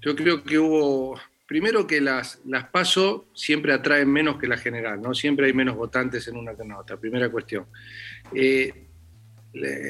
yo 0.00 0.16
creo 0.16 0.42
que 0.42 0.58
hubo, 0.58 1.20
primero 1.46 1.86
que 1.86 2.00
las, 2.00 2.40
las 2.46 2.64
PASO 2.68 3.26
siempre 3.34 3.72
atraen 3.72 4.10
menos 4.10 4.38
que 4.38 4.46
la 4.46 4.56
general, 4.56 5.00
¿no? 5.00 5.14
Siempre 5.14 5.46
hay 5.46 5.52
menos 5.52 5.76
votantes 5.76 6.26
en 6.28 6.36
una 6.36 6.54
que 6.54 6.62
en 6.62 6.72
otra, 6.72 6.96
primera 6.96 7.28
cuestión. 7.28 7.66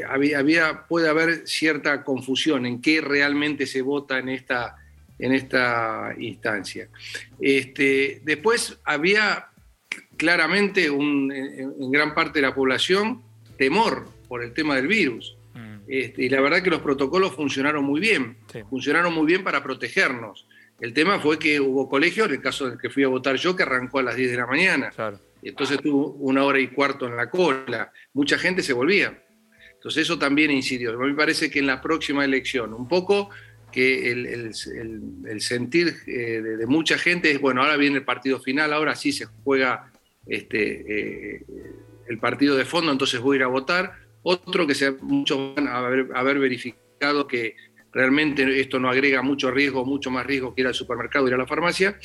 había, 0.09 0.38
había, 0.38 0.87
puede 0.88 1.09
haber 1.09 1.47
cierta 1.47 2.03
confusión 2.03 2.66
en 2.66 2.81
qué 2.81 3.01
realmente 3.01 3.66
se 3.66 3.83
vota 3.83 4.18
en 4.18 4.29
esta, 4.29 4.77
en 5.18 5.33
esta 5.33 6.14
instancia. 6.18 6.88
Este, 7.40 8.21
después 8.25 8.79
había 8.85 9.49
claramente 10.16 10.87
en 10.87 11.92
gran 11.92 12.14
parte 12.14 12.40
de 12.40 12.47
la 12.47 12.55
población 12.55 13.23
temor 13.57 14.09
por 14.29 14.42
el 14.42 14.53
tema 14.53 14.77
del 14.77 14.88
virus. 14.88 15.37
Este, 15.87 16.25
y 16.25 16.29
la 16.29 16.40
verdad 16.40 16.62
que 16.62 16.71
los 16.71 16.81
protocolos 16.81 17.35
funcionaron 17.35 17.85
muy 17.85 18.01
bien, 18.01 18.38
funcionaron 18.71 19.12
muy 19.12 19.27
bien 19.27 19.42
para 19.45 19.62
protegernos. 19.62 20.47
El 20.81 20.92
tema 20.92 21.21
fue 21.21 21.38
que 21.38 21.61
hubo 21.61 21.88
colegios, 21.88 22.29
en 22.29 22.35
el 22.35 22.40
caso 22.40 22.68
del 22.68 22.79
que 22.79 22.90
fui 22.90 23.05
a 23.05 23.09
votar 23.09 23.37
yo, 23.37 23.55
que 23.55 23.62
arrancó 23.62 24.01
a 24.01 24.03
las 24.03 24.16
10 24.16 24.31
de 24.33 24.37
la 24.37 24.47
mañana. 24.47 24.90
Entonces 25.42 25.79
tuvo 25.81 26.12
una 26.14 26.45
hora 26.45 26.61
y 26.61 26.68
cuarto 26.68 27.07
en 27.07 27.16
la 27.16 27.31
cola. 27.31 27.92
Mucha 28.12 28.38
gente 28.38 28.62
se 28.62 28.73
volvía. 28.73 29.23
Entonces 29.75 30.03
eso 30.03 30.18
también 30.18 30.51
incidió. 30.51 30.92
A 30.92 30.97
mí 30.97 31.09
me 31.09 31.14
parece 31.14 31.51
que 31.51 31.59
en 31.59 31.66
la 31.66 31.81
próxima 31.81 32.25
elección, 32.25 32.73
un 32.73 32.88
poco 32.88 33.31
que 33.73 34.12
el, 34.12 34.55
sentir 35.40 35.95
eh, 36.07 36.40
de, 36.40 36.66
mucha 36.66 36.99
gente 36.99 37.31
es, 37.31 37.40
bueno, 37.40 37.62
ahora 37.62 37.77
viene 37.77 37.97
el 37.97 38.05
partido 38.05 38.38
final, 38.38 38.73
ahora 38.73 38.95
sí 38.95 39.12
se 39.12 39.27
juega 39.27 39.90
este, 40.27 41.37
eh, 41.37 41.47
el 42.07 42.18
partido 42.18 42.55
de 42.55 42.64
fondo, 42.64 42.92
entonces 42.92 43.21
voy 43.21 43.37
a 43.37 43.38
ir 43.38 43.42
a 43.45 43.49
votar. 43.49 44.02
Otro 44.23 44.67
que 44.67 44.75
se, 44.75 44.93
muchos 44.93 45.55
van 45.55 45.69
a 45.69 45.79
haber, 45.79 46.39
verificado 46.39 47.27
que 47.27 47.57
realmente 47.93 48.61
esto 48.61 48.79
no 48.79 48.89
agrega 48.89 49.23
mucho 49.23 49.51
riesgo, 49.51 49.85
mucho 49.85 50.11
más 50.11 50.25
riesgo 50.25 50.55
que 50.55 50.63
ir 50.63 50.67
al 50.67 50.75
supermercado, 50.75 51.29
ir 51.29 51.35
a 51.35 51.39
la 51.39 51.47
farmacia. 51.47 51.99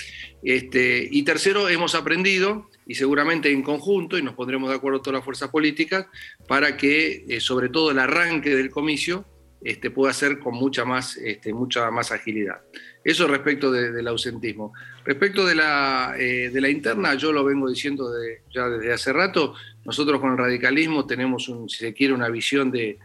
Este, 0.44 1.08
y 1.10 1.24
tercero, 1.24 1.70
hemos 1.70 1.96
aprendido, 1.96 2.70
y 2.86 2.96
seguramente 2.96 3.52
en 3.52 3.62
conjunto, 3.62 4.18
y 4.18 4.24
nos 4.24 4.34
pondremos 4.34 4.70
de 4.70 4.76
acuerdo 4.76 5.02
todas 5.02 5.20
las 5.20 5.26
fuerzas 5.26 5.50
políticas, 5.50 6.08
para 6.48 6.76
que 6.76 7.26
eh, 7.28 7.40
sobre 7.40 7.70
todo 7.70 7.92
el 7.92 8.00
arranque 8.00 8.56
del 8.56 8.70
comicio 8.70 9.26
este, 9.62 9.92
pueda 9.92 10.14
ser 10.14 10.40
con 10.40 10.56
mucha 10.56 10.86
más, 10.86 11.18
este, 11.18 11.54
mucha 11.54 11.90
más 11.92 12.12
agilidad. 12.12 12.62
Eso 13.04 13.28
respecto 13.28 13.72
del 13.72 14.08
ausentismo. 14.08 14.74
Respecto 15.06 15.46
de 15.46 15.56
la, 15.56 16.16
eh, 16.18 16.50
de 16.50 16.62
la 16.62 16.70
interna, 16.70 17.16
yo 17.16 17.32
lo 17.32 17.44
vengo 17.44 17.70
diciendo 17.70 18.12
ya 18.54 18.68
desde 18.68 18.94
hace 18.94 19.14
rato, 19.14 19.56
nosotros 19.86 20.20
con 20.20 20.32
el 20.32 20.38
radicalismo 20.38 21.06
tenemos, 21.06 21.52
si 21.68 21.78
se 21.78 21.94
quiere, 21.94 22.14
una 22.14 22.30
visión 22.30 22.70
de, 22.70 23.00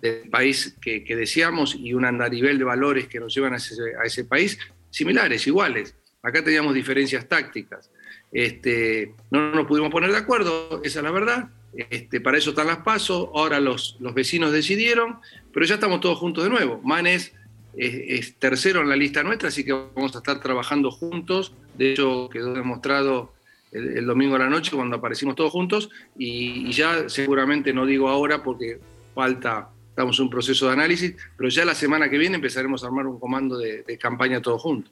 del 0.00 0.28
país 0.30 0.76
que, 0.80 1.04
deseamos 1.08 1.74
y 1.74 1.92
un 1.94 2.04
andarivel 2.04 2.58
de 2.58 2.64
valores 2.64 3.08
que 3.08 3.20
nos 3.20 3.34
llevan 3.34 3.54
a 3.54 3.56
ese, 3.56 4.24
país 4.24 4.58
similares, 4.90 5.46
iguales. 5.46 5.94
Acá 6.22 6.44
teníamos 6.44 6.74
diferencias 6.74 7.28
tácticas. 7.28 7.90
Este, 8.32 9.14
no 9.30 9.52
nos 9.52 9.66
pudimos 9.66 9.90
poner 9.90 10.12
de 10.12 10.18
acuerdo, 10.18 10.80
esa 10.84 11.00
es 11.00 11.04
la 11.04 11.10
verdad. 11.10 11.48
Este, 11.72 12.20
para 12.20 12.38
eso 12.38 12.50
están 12.50 12.66
las 12.66 12.78
pasos, 12.78 13.28
ahora 13.34 13.60
los, 13.60 13.96
los 14.00 14.12
vecinos 14.12 14.52
decidieron, 14.52 15.18
pero 15.52 15.66
ya 15.66 15.74
estamos 15.74 16.00
todos 16.00 16.18
juntos 16.18 16.44
de 16.44 16.50
nuevo. 16.50 16.80
Manes 16.82 17.32
es, 17.76 18.34
tercero 18.36 18.80
en 18.80 18.88
la 18.88 18.96
lista 18.96 19.22
nuestra, 19.22 19.48
así 19.48 19.64
que 19.64 19.72
vamos 19.72 20.14
a 20.14 20.18
estar 20.18 20.40
trabajando 20.40 20.90
juntos. 20.90 21.52
De 21.76 21.92
hecho, 21.92 22.28
quedó 22.30 22.52
demostrado 22.54 23.32
el, 23.72 24.04
domingo 24.04 24.36
a 24.36 24.40
la 24.40 24.48
noche 24.48 24.72
cuando 24.74 24.96
aparecimos 24.96 25.36
todos 25.36 25.52
juntos 25.52 25.90
y, 26.18 26.70
ya 26.72 27.08
seguramente 27.08 27.72
no 27.72 27.86
digo 27.86 28.08
ahora 28.08 28.42
porque 28.42 28.80
falta, 29.14 29.68
estamos 29.90 30.18
en 30.18 30.24
un 30.24 30.30
proceso 30.30 30.66
de 30.66 30.72
análisis, 30.72 31.14
pero 31.36 31.48
ya 31.48 31.64
la 31.64 31.74
semana 31.74 32.10
que 32.10 32.18
viene 32.18 32.36
empezaremos 32.36 32.82
a 32.82 32.88
armar 32.88 33.06
un 33.06 33.20
comando 33.20 33.58
de, 33.58 33.82
de 33.82 33.98
campaña 33.98 34.42
todos 34.42 34.60
juntos. 34.60 34.90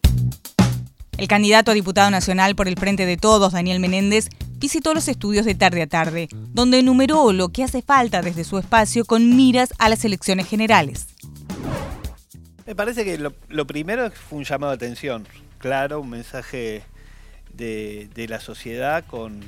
El 1.16 1.26
candidato 1.26 1.72
a 1.72 1.74
diputado 1.74 2.12
nacional 2.12 2.54
por 2.54 2.68
el 2.68 2.76
Frente 2.76 3.04
de 3.04 3.16
Todos, 3.16 3.52
Daniel 3.52 3.80
Menéndez, 3.80 4.28
visitó 4.58 4.94
los 4.94 5.08
estudios 5.08 5.46
de 5.46 5.54
tarde 5.54 5.82
a 5.82 5.86
tarde, 5.86 6.28
donde 6.32 6.80
enumeró 6.80 7.32
lo 7.32 7.48
que 7.48 7.64
hace 7.64 7.82
falta 7.82 8.22
desde 8.22 8.44
su 8.44 8.58
espacio 8.58 9.04
con 9.04 9.36
miras 9.36 9.72
a 9.78 9.88
las 9.88 10.04
elecciones 10.04 10.48
generales. 10.48 11.06
Me 12.66 12.74
parece 12.74 13.04
que 13.04 13.16
lo, 13.16 13.66
primero 13.66 14.10
fue 14.10 14.38
un 14.38 14.44
llamado 14.44 14.72
de 14.72 14.76
atención, 14.76 15.26
claro, 15.58 16.00
un 16.00 16.10
mensaje 16.10 16.82
de, 17.54 18.26
la 18.28 18.40
sociedad 18.40 19.04
con, 19.06 19.40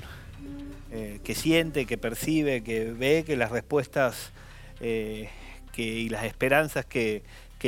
eh, 0.91 1.21
que 1.23 1.35
siente, 1.35 1.85
que 1.85 1.99
percibe, 1.99 2.63
que 2.63 2.93
ve 2.93 3.25
que 3.27 3.37
las 3.37 3.51
respuestas 3.51 4.33
eh, 4.81 5.29
y 5.77 6.09
las 6.09 6.25
esperanzas 6.25 6.85
que, 6.85 7.23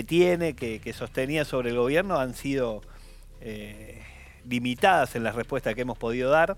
tiene, 0.07 0.55
que, 0.55 0.93
sostenía 0.93 1.45
sobre 1.45 1.71
el 1.71 1.77
gobierno 1.77 2.19
han 2.19 2.35
sido 2.35 2.83
eh, 3.41 4.03
limitadas 4.49 5.17
en 5.17 5.25
las 5.25 5.35
respuestas 5.35 5.75
que 5.75 5.83
hemos 5.83 5.99
podido 5.99 6.31
dar. 6.31 6.57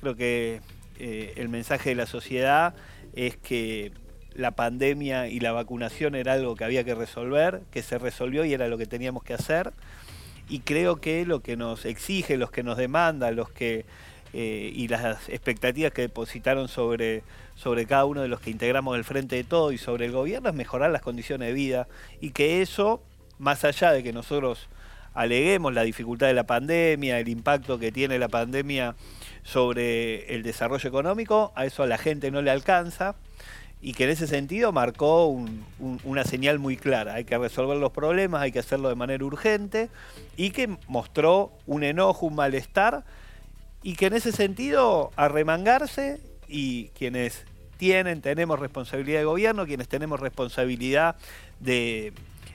Creo 0.00 0.16
que 0.16 0.60
el 0.98 1.48
mensaje 1.48 1.90
de 1.90 1.94
la 1.94 2.06
sociedad 2.06 2.74
es 3.14 3.36
que 3.36 3.92
la 4.34 4.52
pandemia 4.52 5.28
y 5.28 5.40
la 5.40 5.52
vacunación 5.52 6.14
era 6.14 6.34
algo 6.34 6.56
que 6.56 6.64
había 6.64 6.84
que 6.84 6.94
resolver, 6.94 7.62
que 7.70 7.82
se 7.82 7.98
resolvió 7.98 8.44
y 8.44 8.52
era 8.52 8.68
lo 8.68 8.78
que 8.78 8.86
teníamos 8.86 9.22
que 9.22 9.34
hacer. 9.34 9.72
Y 10.48 10.60
creo 10.60 11.00
que 11.00 11.24
lo 11.24 11.40
que 11.40 11.56
nos 11.56 11.84
exige, 11.84 12.36
los 12.36 12.50
que 12.50 12.62
nos 12.62 12.76
demanda, 12.76 13.30
los 13.30 13.50
que 13.50 13.84
eh, 14.32 14.72
y 14.74 14.86
las 14.86 15.28
expectativas 15.28 15.92
que 15.92 16.02
depositaron 16.02 16.68
sobre, 16.68 17.24
sobre 17.56 17.86
cada 17.86 18.04
uno 18.04 18.22
de 18.22 18.28
los 18.28 18.40
que 18.40 18.50
integramos 18.50 18.96
el 18.96 19.02
Frente 19.02 19.34
de 19.34 19.42
Todo 19.42 19.72
y 19.72 19.78
sobre 19.78 20.06
el 20.06 20.12
gobierno 20.12 20.48
es 20.48 20.54
mejorar 20.54 20.90
las 20.90 21.02
condiciones 21.02 21.48
de 21.48 21.54
vida 21.54 21.88
y 22.20 22.30
que 22.30 22.62
eso, 22.62 23.02
más 23.38 23.64
allá 23.64 23.90
de 23.90 24.04
que 24.04 24.12
nosotros 24.12 24.68
aleguemos 25.14 25.74
la 25.74 25.82
dificultad 25.82 26.28
de 26.28 26.34
la 26.34 26.44
pandemia, 26.44 27.18
el 27.18 27.28
impacto 27.28 27.80
que 27.80 27.90
tiene 27.90 28.20
la 28.20 28.28
pandemia 28.28 28.94
sobre 29.42 30.34
el 30.34 30.42
desarrollo 30.42 30.88
económico, 30.88 31.52
a 31.54 31.66
eso 31.66 31.82
a 31.82 31.86
la 31.86 31.98
gente 31.98 32.30
no 32.30 32.42
le 32.42 32.50
alcanza 32.50 33.14
y 33.82 33.94
que 33.94 34.04
en 34.04 34.10
ese 34.10 34.26
sentido 34.26 34.72
marcó 34.72 35.34
una 36.04 36.24
señal 36.24 36.58
muy 36.58 36.76
clara. 36.76 37.14
Hay 37.14 37.24
que 37.24 37.38
resolver 37.38 37.78
los 37.78 37.92
problemas, 37.92 38.42
hay 38.42 38.52
que 38.52 38.58
hacerlo 38.58 38.90
de 38.90 38.94
manera 38.94 39.24
urgente 39.24 39.88
y 40.36 40.50
que 40.50 40.76
mostró 40.86 41.52
un 41.66 41.82
enojo, 41.82 42.26
un 42.26 42.34
malestar 42.34 43.04
y 43.82 43.94
que 43.94 44.06
en 44.06 44.14
ese 44.14 44.32
sentido 44.32 45.10
arremangarse 45.16 46.20
y 46.46 46.88
quienes 46.88 47.46
tienen, 47.78 48.20
tenemos 48.20 48.58
responsabilidad 48.58 49.20
de 49.20 49.24
gobierno, 49.24 49.64
quienes 49.64 49.88
tenemos 49.88 50.20
responsabilidad 50.20 51.16
de, 51.60 52.12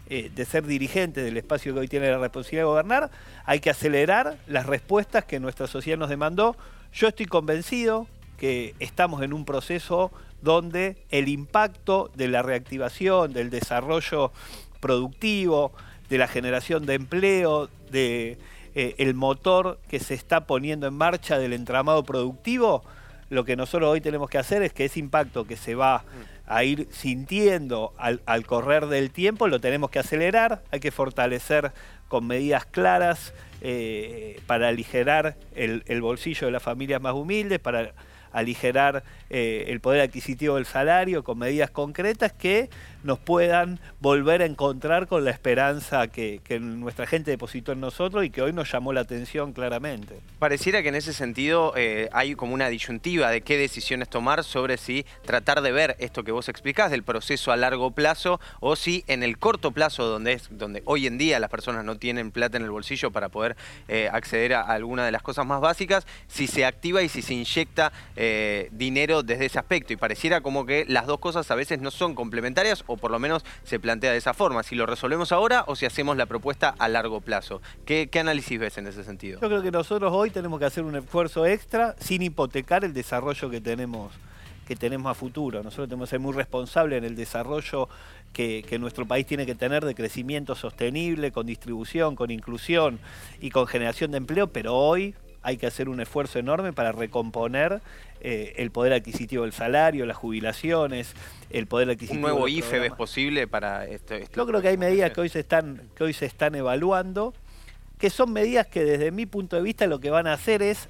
eh, 0.08 0.32
de 0.34 0.46
ser 0.46 0.66
dirigentes 0.66 1.24
del 1.24 1.38
espacio 1.38 1.74
que 1.74 1.80
hoy 1.80 1.88
tiene 1.88 2.12
la 2.12 2.20
responsabilidad 2.20 2.62
de 2.62 2.68
gobernar, 2.68 3.12
hay 3.46 3.60
que 3.60 3.70
acelerar 3.70 4.38
las 4.48 4.66
respuestas 4.66 5.26
que 5.26 5.40
nuestra 5.40 5.68
sociedad 5.68 5.98
nos 5.98 6.10
demandó. 6.10 6.56
Yo 6.94 7.08
estoy 7.08 7.26
convencido 7.26 8.08
que 8.38 8.76
estamos 8.80 9.24
en 9.24 9.34
un 9.34 9.46
proceso 9.46 10.12
donde 10.42 10.98
el 11.10 11.28
impacto 11.28 12.12
de 12.16 12.28
la 12.28 12.44
reactivación, 12.44 13.34
del 13.34 13.50
desarrollo 13.50 14.32
productivo, 14.80 15.72
de 16.10 16.18
la 16.20 16.28
generación 16.28 16.86
de 16.86 16.94
empleo, 16.94 17.70
de 17.90 18.38
eh, 18.76 18.96
el 19.00 19.16
motor 19.16 19.80
que 19.88 20.00
se 20.00 20.14
está 20.14 20.46
poniendo 20.46 20.86
en 20.86 20.94
marcha 20.94 21.40
del 21.40 21.54
entramado 21.54 22.04
productivo, 22.04 22.84
lo 23.30 23.44
que 23.44 23.56
nosotros 23.56 23.90
hoy 23.90 24.02
tenemos 24.02 24.30
que 24.30 24.38
hacer 24.38 24.62
es 24.62 24.72
que 24.72 24.86
ese 24.86 25.00
impacto 25.00 25.46
que 25.46 25.58
se 25.58 25.74
va 25.74 26.04
a 26.48 26.64
ir 26.64 26.88
sintiendo 26.92 27.94
al, 27.98 28.46
correr 28.46 28.88
del 28.88 29.12
tiempo, 29.12 29.48
lo 29.48 29.60
tenemos 29.60 29.90
que 29.90 30.00
acelerar, 30.00 30.64
hay 30.72 30.80
que 30.80 30.92
fortalecer 30.92 31.72
con 32.08 32.28
medidas 32.28 32.66
claras 32.66 33.34
eh, 33.62 34.40
para 34.46 34.68
aligerar 34.68 35.38
el, 35.56 36.02
bolsillo 36.02 36.48
de 36.48 36.52
las 36.52 36.62
familias 36.62 37.02
más 37.02 37.14
humildes, 37.14 37.60
para 37.60 37.94
aligerar 38.32 39.04
eh, 39.30 39.66
el 39.70 39.80
poder 39.80 40.02
adquisitivo 40.02 40.56
del 40.56 40.66
salario 40.66 41.24
con 41.24 41.40
medidas 41.40 41.72
concretas 41.72 42.34
que 42.34 42.70
nos 43.06 43.20
puedan 43.20 43.80
volver 44.00 44.42
a 44.42 44.46
encontrar 44.46 45.08
con 45.08 45.24
la 45.24 45.32
esperanza 45.32 46.08
que, 46.08 46.42
nuestra 46.60 47.06
gente 47.06 47.32
depositó 47.32 47.72
en 47.72 47.80
nosotros 47.80 48.26
y 48.26 48.30
que 48.30 48.42
hoy 48.42 48.52
nos 48.52 48.72
llamó 48.72 48.94
la 48.94 49.02
atención 49.02 49.54
claramente. 49.54 50.20
Pareciera 50.40 50.82
que 50.82 50.90
en 50.90 50.96
ese 50.96 51.14
sentido 51.14 51.74
eh, 51.76 52.10
hay 52.14 52.34
como 52.34 52.54
una 52.54 52.70
disyuntiva 52.70 53.30
de 53.30 53.42
qué 53.42 53.58
decisiones 53.58 54.10
tomar 54.10 54.44
sobre 54.44 54.78
si 54.78 55.06
tratar 55.24 55.62
de 55.62 55.72
ver 55.72 55.96
esto 56.00 56.24
que 56.24 56.32
vos 56.32 56.50
explicás 56.50 56.90
del 56.90 57.04
proceso 57.04 57.52
a 57.52 57.58
largo 57.58 57.92
plazo 57.92 58.40
o 58.60 58.76
si 58.76 59.04
en 59.08 59.22
el 59.22 59.38
corto 59.38 59.72
plazo, 59.72 60.06
donde, 60.06 60.34
es, 60.34 60.48
donde 60.50 60.82
hoy 60.86 61.06
en 61.06 61.18
día 61.18 61.40
las 61.40 61.50
personas 61.50 61.86
no 61.86 61.98
tienen 61.98 62.32
plata 62.32 62.58
en 62.58 62.64
el 62.64 62.72
bolsillo 62.72 63.12
para 63.12 63.30
poder 63.30 63.56
eh, 63.88 64.10
acceder 64.12 64.54
a 64.54 64.62
alguna 64.62 65.06
de 65.06 65.12
las 65.12 65.22
cosas 65.22 65.46
más 65.46 65.62
básicas, 65.62 66.08
si 66.28 66.48
se 66.48 66.66
activa 66.66 67.04
y 67.04 67.10
si 67.10 67.22
se 67.22 67.36
inyecta 67.36 67.92
eh, 68.16 68.70
dinero 68.72 69.22
desde 69.22 69.46
ese 69.46 69.60
aspecto. 69.60 69.94
Y 69.94 69.98
pareciera 69.98 70.42
como 70.42 70.66
que 70.66 70.86
las 70.88 71.06
dos 71.06 71.20
cosas 71.20 71.52
a 71.52 71.56
veces 71.56 71.80
no 71.82 71.92
son 71.92 72.16
complementarias 72.16 72.84
por 72.98 73.12
lo 73.12 73.20
menos 73.20 73.44
se 73.64 73.80
plantea 73.80 74.12
de 74.12 74.18
esa 74.18 74.34
forma. 74.34 74.64
Si 74.64 74.76
lo 74.76 74.86
resolvemos 74.86 75.32
ahora 75.32 75.64
o 75.68 75.76
si 75.76 75.86
hacemos 75.86 76.18
la 76.18 76.26
propuesta 76.26 76.76
a 76.78 76.88
largo 76.88 77.22
plazo. 77.22 77.62
¿Qué, 77.86 78.10
análisis 78.20 78.60
ves 78.60 78.78
en 78.78 78.88
ese 78.88 79.04
sentido? 79.04 79.40
Yo 79.42 79.48
creo 79.48 79.62
que 79.62 79.72
nosotros 79.72 80.12
hoy 80.14 80.30
tenemos 80.30 80.60
que 80.60 80.66
hacer 80.66 80.84
un 80.84 80.96
esfuerzo 80.96 81.46
extra 81.46 81.96
sin 82.00 82.22
hipotecar 82.22 82.84
el 82.84 82.94
desarrollo 82.94 83.50
que 83.50 83.62
tenemos 83.62 84.12
que 84.68 84.76
tenemos 84.76 85.12
a 85.12 85.14
futuro. 85.14 85.62
Nosotros 85.62 85.88
tenemos 85.88 86.10
que 86.10 86.12
ser 86.12 86.20
muy 86.20 86.34
responsables 86.34 86.98
en 86.98 87.04
el 87.04 87.16
desarrollo 87.16 87.88
que, 88.34 88.78
nuestro 88.80 89.06
país 89.06 89.26
tiene 89.26 89.46
que 89.46 89.56
tener 89.56 89.86
de 89.86 89.96
crecimiento 89.96 90.56
sostenible, 90.56 91.32
con 91.32 91.46
distribución, 91.46 92.16
con 92.16 92.32
inclusión 92.32 93.00
y 93.40 93.50
con 93.50 93.68
generación 93.68 94.12
de 94.12 94.18
empleo, 94.18 94.48
pero 94.48 94.76
hoy 94.76 95.16
hay 95.46 95.58
que 95.58 95.68
hacer 95.68 95.90
un 95.90 96.02
esfuerzo 96.02 96.40
enorme 96.40 96.74
para 96.74 96.92
recomponer 96.92 97.80
eh, 98.20 98.54
el 98.58 98.72
poder 98.72 98.94
adquisitivo 98.94 99.44
del 99.44 99.54
salario, 99.54 100.08
las 100.08 100.18
jubilaciones, 100.18 101.14
el 101.52 101.68
poder 101.68 101.92
adquisitivo. 101.92 102.26
¿Un 102.26 102.32
nuevo 102.34 102.48
IFE 102.48 102.62
es 102.62 102.70
programa. 102.70 102.98
posible 102.98 103.48
para 103.48 103.86
esto? 103.86 104.16
esto? 104.16 104.36
Yo 104.36 104.48
creo 104.48 104.62
que 104.64 104.70
hay 104.70 104.78
medidas 104.78 105.12
que 105.12 105.22
hoy 105.22 105.30
se 105.30 105.42
están, 105.42 105.84
que 105.96 106.04
hoy 106.04 106.14
se 106.14 106.26
están 106.26 106.56
evaluando, 106.56 107.36
que 108.00 108.10
son 108.10 108.34
medidas 108.34 108.66
que 108.66 108.84
desde 108.84 109.12
mi 109.12 109.28
punto 109.28 109.56
de 109.56 109.62
vista 109.62 109.86
lo 109.86 110.00
que 110.00 110.10
van 110.10 110.26
a 110.26 110.34
hacer 110.34 110.64
es 110.64 110.88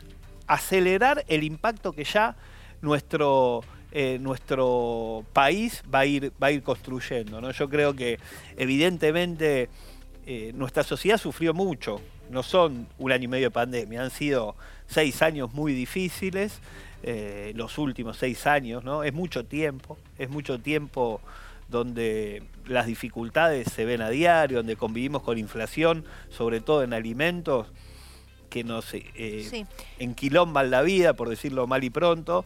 acelerar 0.48 1.26
el 1.28 1.44
impacto 1.44 1.92
que 1.92 2.06
ya 2.06 2.38
nuestro, 2.82 3.62
eh, 3.92 4.20
nuestro 4.22 5.26
país 5.34 5.84
va 5.94 6.00
a 6.00 6.06
ir, 6.06 6.32
va 6.42 6.48
a 6.48 6.52
ir 6.52 6.64
construyendo. 6.64 7.42
¿no? 7.42 7.52
Yo 7.52 7.68
creo 7.68 7.94
que 7.94 8.20
evidentemente 8.56 9.68
eh, 10.26 10.52
nuestra 10.56 10.84
sociedad 10.84 11.18
sufrió 11.18 11.54
mucho. 11.54 12.02
No 12.30 12.42
son 12.44 12.88
un 12.98 13.12
año 13.12 13.26
y 13.26 13.28
medio 13.28 13.48
de 13.48 13.52
pandemia, 13.52 14.02
han 14.04 14.10
sido 14.12 14.56
seis 14.88 15.22
años 15.22 15.54
muy 15.54 15.74
difíciles, 15.74 16.60
eh, 17.04 17.54
los 17.56 17.78
últimos 17.78 18.18
seis 18.18 18.48
años, 18.48 18.84
¿no? 18.84 19.04
Es 19.04 19.14
mucho 19.14 19.46
tiempo, 19.46 19.98
es 20.18 20.30
mucho 20.30 20.60
tiempo 20.60 21.22
donde 21.70 22.44
las 22.68 22.88
dificultades 22.88 23.72
se 23.72 23.86
ven 23.86 24.02
a 24.02 24.10
diario, 24.10 24.58
donde 24.58 24.76
convivimos 24.76 25.22
con 25.22 25.38
inflación, 25.38 26.04
sobre 26.30 26.62
todo 26.62 26.84
en 26.84 26.94
alimentos, 26.94 27.68
que 28.50 28.64
nos 28.64 28.94
eh, 28.94 29.46
Sí. 29.50 29.66
enquilomban 30.00 30.72
la 30.72 30.82
vida, 30.82 31.14
por 31.14 31.30
decirlo 31.30 31.68
mal 31.68 31.84
y 31.84 31.90
pronto. 31.90 32.46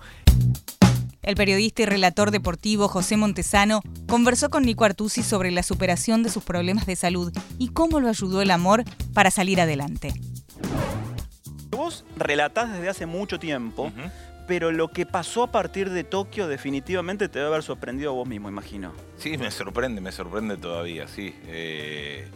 El 1.21 1.35
periodista 1.35 1.81
y 1.81 1.85
relator 1.85 2.31
deportivo 2.31 2.87
José 2.87 3.17
Montesano 3.17 3.81
conversó 4.07 4.49
con 4.49 4.63
Nico 4.63 4.85
Artusi 4.85 5.21
sobre 5.21 5.51
la 5.51 5.63
superación 5.63 6.23
de 6.23 6.29
sus 6.29 6.43
problemas 6.43 6.85
de 6.85 6.95
salud 6.95 7.33
y 7.57 7.69
cómo 7.69 7.99
lo 7.99 8.07
ayudó 8.07 8.41
el 8.41 8.51
amor 8.51 8.83
para 9.13 9.29
salir 9.29 9.59
adelante. 9.59 10.13
Vos 11.69 12.05
relatás 12.15 12.71
desde 12.71 12.89
hace 12.89 13.05
mucho 13.05 13.37
tiempo, 13.37 13.91
pero 14.47 14.71
lo 14.71 14.87
que 14.87 15.05
pasó 15.05 15.43
a 15.43 15.51
partir 15.51 15.89
de 15.89 16.05
Tokio 16.05 16.47
definitivamente 16.47 17.27
te 17.27 17.39
debe 17.39 17.49
haber 17.49 17.63
sorprendido 17.63 18.11
a 18.11 18.13
vos 18.13 18.27
mismo, 18.27 18.47
imagino. 18.47 18.93
Sí, 19.17 19.37
me 19.37 19.51
sorprende, 19.51 19.99
me 19.99 20.13
sorprende 20.13 20.55
todavía, 20.55 21.07
sí. 21.09 21.35
Eh, 21.47 22.27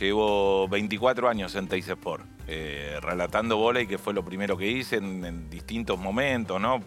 llevo 0.00 0.66
24 0.68 1.28
años 1.28 1.54
en 1.54 1.68
Teis 1.68 1.88
Sport, 1.88 2.26
eh, 2.48 2.98
relatando 3.00 3.56
volei, 3.56 3.86
que 3.86 3.98
fue 3.98 4.12
lo 4.12 4.24
primero 4.24 4.56
que 4.56 4.68
hice 4.68 4.96
en, 4.96 5.24
en 5.24 5.48
distintos 5.48 5.98
momentos, 5.98 6.60
¿no? 6.60 6.82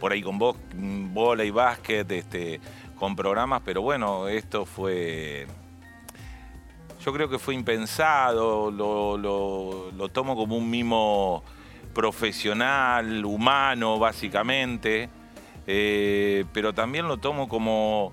Por 0.00 0.12
ahí 0.12 0.22
con 0.22 0.38
vos, 0.38 0.56
mm, 0.74 1.12
volei, 1.14 1.50
básquet, 1.50 2.10
este, 2.12 2.60
con 2.98 3.16
programas, 3.16 3.62
pero 3.64 3.82
bueno, 3.82 4.28
esto 4.28 4.64
fue... 4.66 5.46
Yo 7.04 7.12
creo 7.12 7.28
que 7.28 7.38
fue 7.38 7.54
impensado, 7.54 8.70
lo, 8.70 9.16
lo- 9.16 10.08
tomo 10.08 10.34
como 10.34 10.56
un 10.56 10.68
mimo 10.68 11.44
profesional, 11.94 13.24
humano, 13.24 13.98
básicamente, 13.98 15.08
eh, 15.66 16.44
pero 16.52 16.72
también 16.74 17.06
lo 17.08 17.16
tomo 17.18 17.48
como 17.48 18.12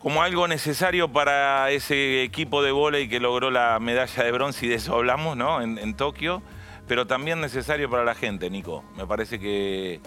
como 0.00 0.20
algo 0.22 0.48
necesario 0.48 1.12
para 1.12 1.70
ese 1.70 2.24
equipo 2.24 2.60
de 2.64 2.72
vóley 2.72 3.08
que 3.08 3.20
logró 3.20 3.52
la 3.52 3.78
medalla 3.78 4.24
de 4.24 4.32
bronce 4.32 4.66
y 4.66 4.68
de 4.68 4.74
eso 4.74 4.96
hablamos, 4.96 5.36
¿no? 5.36 5.62
En 5.62 5.94
Tokio, 5.94 6.42
pero 6.88 7.06
también 7.06 7.40
necesario 7.40 7.88
para 7.88 8.02
la 8.04 8.16
gente, 8.16 8.50
Nico. 8.50 8.82
Me 8.96 9.06
parece 9.06 9.38
que, 9.38 10.00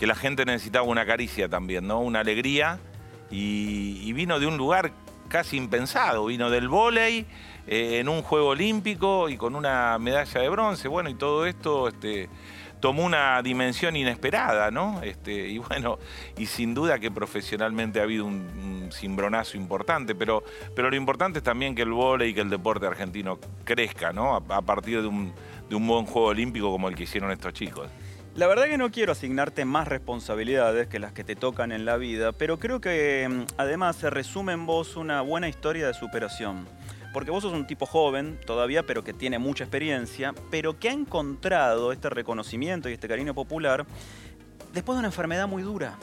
que 0.00 0.06
la 0.06 0.14
gente 0.14 0.46
necesitaba 0.46 0.86
una 0.86 1.04
caricia 1.04 1.46
también, 1.46 1.86
¿no? 1.86 2.00
Una 2.00 2.20
alegría 2.20 2.78
y, 3.30 4.10
vino 4.14 4.40
de 4.40 4.46
un 4.46 4.56
lugar 4.56 4.92
casi 5.28 5.58
impensado, 5.58 6.24
vino 6.24 6.48
del 6.48 6.68
vóley 6.68 7.26
eh, 7.66 7.98
en 8.00 8.08
un 8.08 8.22
juego 8.22 8.48
olímpico 8.48 9.28
y 9.28 9.36
con 9.36 9.54
una 9.54 9.98
medalla 9.98 10.40
de 10.40 10.48
bronce, 10.48 10.88
bueno, 10.88 11.10
y 11.10 11.14
todo 11.14 11.44
esto 11.44 11.86
este, 11.88 12.30
tomó 12.80 13.04
una 13.04 13.42
dimensión 13.42 13.94
inesperada, 13.94 14.70
¿no? 14.70 15.02
Este, 15.02 15.48
y 15.48 15.58
bueno, 15.58 15.98
y 16.38 16.46
sin 16.46 16.72
duda 16.72 16.98
que 16.98 17.10
profesionalmente 17.10 18.00
ha 18.00 18.04
habido 18.04 18.24
un, 18.24 18.36
un 18.86 18.92
cimbronazo 18.92 19.58
importante, 19.58 20.14
pero, 20.14 20.42
pero 20.74 20.88
lo 20.88 20.96
importante 20.96 21.40
es 21.40 21.44
también 21.44 21.74
que 21.74 21.82
el 21.82 21.92
vóley 21.92 22.30
y 22.30 22.34
que 22.34 22.40
el 22.40 22.48
deporte 22.48 22.86
argentino 22.86 23.38
crezca, 23.64 24.14
¿no? 24.14 24.34
A, 24.34 24.56
a 24.56 24.62
partir 24.62 25.02
de 25.02 25.08
un, 25.08 25.34
de 25.68 25.74
un 25.76 25.86
buen 25.86 26.06
juego 26.06 26.28
olímpico 26.28 26.70
como 26.70 26.88
el 26.88 26.94
que 26.94 27.02
hicieron 27.02 27.30
estos 27.30 27.52
chicos. 27.52 27.90
La 28.36 28.46
verdad 28.46 28.66
que 28.66 28.78
no 28.78 28.92
quiero 28.92 29.10
asignarte 29.10 29.64
más 29.64 29.88
responsabilidades 29.88 30.86
que 30.86 31.00
las 31.00 31.12
que 31.12 31.24
te 31.24 31.34
tocan 31.34 31.72
en 31.72 31.84
la 31.84 31.96
vida, 31.96 32.30
pero 32.30 32.58
creo 32.60 32.80
que 32.80 33.28
mm, 33.28 33.54
además 33.56 33.96
se 33.96 34.08
resume 34.08 34.52
en 34.52 34.66
vos 34.66 34.96
una 34.96 35.20
buena 35.20 35.48
historia 35.48 35.86
de 35.88 35.94
superación. 35.94 36.66
Porque 37.12 37.32
vos 37.32 37.42
sos 37.42 37.52
un 37.52 37.66
tipo 37.66 37.86
joven 37.86 38.38
todavía, 38.46 38.84
pero 38.86 39.02
que 39.02 39.12
tiene 39.12 39.40
mucha 39.40 39.64
experiencia, 39.64 40.32
pero 40.48 40.78
que 40.78 40.88
ha 40.88 40.92
encontrado 40.92 41.90
este 41.90 42.08
reconocimiento 42.08 42.88
y 42.88 42.92
este 42.92 43.08
cariño 43.08 43.34
popular 43.34 43.84
después 44.72 44.94
de 44.94 45.00
una 45.00 45.08
enfermedad 45.08 45.48
muy 45.48 45.64
dura. 45.64 45.98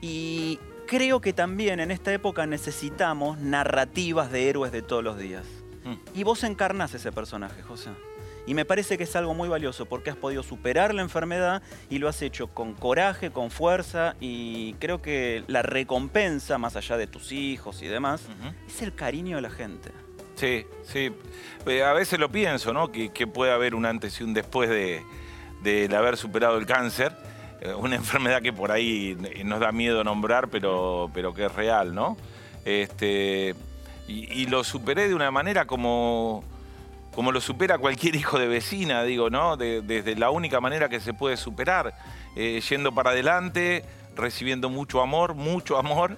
Y 0.00 0.58
creo 0.88 1.20
que 1.20 1.32
también 1.32 1.78
en 1.78 1.92
esta 1.92 2.12
época 2.12 2.44
necesitamos 2.46 3.38
narrativas 3.38 4.32
de 4.32 4.48
héroes 4.48 4.72
de 4.72 4.82
todos 4.82 5.04
los 5.04 5.16
días. 5.16 5.46
Y 6.12 6.24
vos 6.24 6.42
encarnás 6.42 6.92
ese 6.92 7.12
personaje, 7.12 7.62
José. 7.62 7.90
Y 8.46 8.54
me 8.54 8.64
parece 8.64 8.96
que 8.98 9.04
es 9.04 9.14
algo 9.16 9.34
muy 9.34 9.48
valioso 9.48 9.86
porque 9.86 10.10
has 10.10 10.16
podido 10.16 10.42
superar 10.42 10.92
la 10.94 11.02
enfermedad 11.02 11.62
y 11.88 11.98
lo 11.98 12.08
has 12.08 12.20
hecho 12.22 12.48
con 12.48 12.74
coraje, 12.74 13.30
con 13.30 13.50
fuerza 13.50 14.16
y 14.20 14.72
creo 14.74 15.00
que 15.02 15.44
la 15.46 15.62
recompensa, 15.62 16.58
más 16.58 16.74
allá 16.76 16.96
de 16.96 17.06
tus 17.06 17.32
hijos 17.32 17.82
y 17.82 17.86
demás, 17.86 18.22
es 18.66 18.82
el 18.82 18.94
cariño 18.94 19.36
de 19.36 19.42
la 19.42 19.50
gente. 19.50 19.90
Sí, 20.34 20.64
sí. 20.84 21.12
Eh, 21.66 21.82
A 21.84 21.92
veces 21.92 22.18
lo 22.18 22.30
pienso, 22.30 22.72
¿no? 22.72 22.90
Que, 22.90 23.10
que 23.10 23.26
puede 23.26 23.52
haber 23.52 23.74
un 23.74 23.84
antes 23.84 24.18
y 24.20 24.24
un 24.24 24.32
después 24.32 24.70
de, 24.70 25.02
del 25.62 25.94
haber 25.94 26.16
superado 26.16 26.56
el 26.56 26.64
cáncer. 26.66 27.12
Eh, 27.60 27.74
Una 27.74 27.96
enfermedad 28.02 28.40
que 28.40 28.52
por 28.52 28.72
ahí 28.72 29.16
nos 29.44 29.60
da 29.60 29.70
miedo 29.70 30.02
nombrar, 30.02 30.48
pero, 30.48 31.10
pero 31.12 31.34
que 31.34 31.44
es 31.44 31.54
real, 31.54 31.94
¿no? 31.94 32.16
Este, 32.64 33.54
y, 34.08 34.32
y 34.32 34.46
lo 34.46 34.64
superé 34.64 35.08
de 35.08 35.14
una 35.14 35.30
manera 35.30 35.66
como, 35.66 36.42
como 37.14 37.32
lo 37.32 37.40
supera 37.40 37.78
cualquier 37.78 38.16
hijo 38.16 38.38
de 38.38 38.46
vecina, 38.48 39.02
digo, 39.04 39.30
¿no? 39.30 39.56
De- 39.56 39.82
desde 39.82 40.14
la 40.16 40.30
única 40.30 40.60
manera 40.60 40.88
que 40.88 41.00
se 41.00 41.12
puede 41.14 41.36
superar, 41.36 41.94
eh, 42.36 42.60
yendo 42.68 42.92
para 42.92 43.10
adelante, 43.10 43.84
recibiendo 44.16 44.68
mucho 44.70 45.00
amor, 45.02 45.34
mucho 45.34 45.76
amor, 45.78 46.16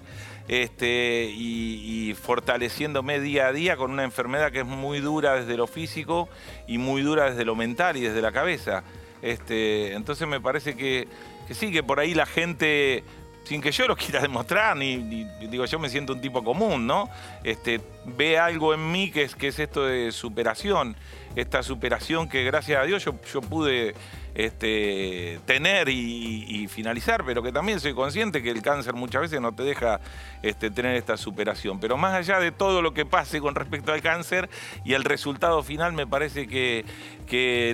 este, 0.49 1.31
y, 1.33 2.11
y 2.11 2.15
fortaleciéndome 2.15 3.21
día 3.21 3.47
a 3.47 3.53
día 3.53 3.77
con 3.77 3.91
una 3.93 4.03
enfermedad 4.05 4.51
que 4.51 4.61
es 4.61 4.67
muy 4.67 4.99
dura 5.01 5.35
desde 5.35 5.57
lo 5.57 5.67
físico 5.67 6.29
y 6.67 6.79
muy 6.79 7.03
dura 7.03 7.31
desde 7.31 7.45
lo 7.45 7.55
mental 7.55 7.97
y 7.97 8.01
desde 8.01 8.21
la 8.21 8.33
cabeza. 8.33 8.83
Este, 9.23 9.93
entonces 9.95 10.27
me 10.27 10.41
parece 10.41 10.77
que, 10.77 11.07
que 11.47 11.55
sí, 11.55 11.71
que 11.71 11.83
por 11.85 12.01
ahí 12.01 12.13
la 12.13 12.27
gente 12.27 13.05
sin 13.45 13.61
que 13.61 13.73
yo 13.73 13.87
lo 13.87 13.97
quiera 13.97 14.21
demostrar, 14.21 14.77
ni, 14.77 14.97
digo, 14.97 15.65
yo 15.65 15.79
me 15.79 15.89
siento 15.89 16.13
un 16.13 16.21
tipo 16.21 16.43
común, 16.43 16.87
¿no? 16.87 17.09
Este, 17.45 17.81
ve 18.05 18.39
algo 18.39 18.75
en 18.75 18.91
mí 18.91 19.11
que 19.11 19.23
es, 19.23 19.35
que 19.35 19.49
es 19.49 19.59
esto 19.59 19.85
de 19.85 20.13
superación, 20.13 20.97
esta 21.37 21.63
superación 21.63 22.29
que 22.29 22.45
gracias 22.45 22.81
a 22.81 22.85
Dios 22.85 23.05
yo, 23.05 23.15
yo 23.33 23.41
pude 23.41 23.95
este, 24.35 25.41
tener 25.45 25.89
y, 25.89 26.67
finalizar, 26.69 27.25
pero 27.25 27.43
que 27.43 27.53
también 27.53 27.81
soy 27.81 27.93
consciente 27.93 28.43
que 28.43 28.51
el 28.51 28.63
cáncer 28.63 28.95
muchas 28.95 29.23
veces 29.23 29.41
no 29.41 29.53
te 29.53 29.63
deja 29.63 30.01
este, 30.43 30.71
tener 30.71 30.97
esta 30.97 31.17
superación. 31.17 31.81
Pero 31.81 31.97
más 31.97 32.15
allá 32.15 32.39
de 32.39 32.53
todo 32.53 32.83
lo 32.83 32.95
que 32.95 33.05
pase 33.05 33.41
con 33.41 33.55
respecto 33.55 33.93
al 33.93 34.01
cáncer 34.01 34.49
y 34.85 34.95
el 34.95 35.05
resultado 35.05 35.63
final, 35.63 35.93
me 35.93 36.07
parece 36.07 36.47
que, 36.47 36.85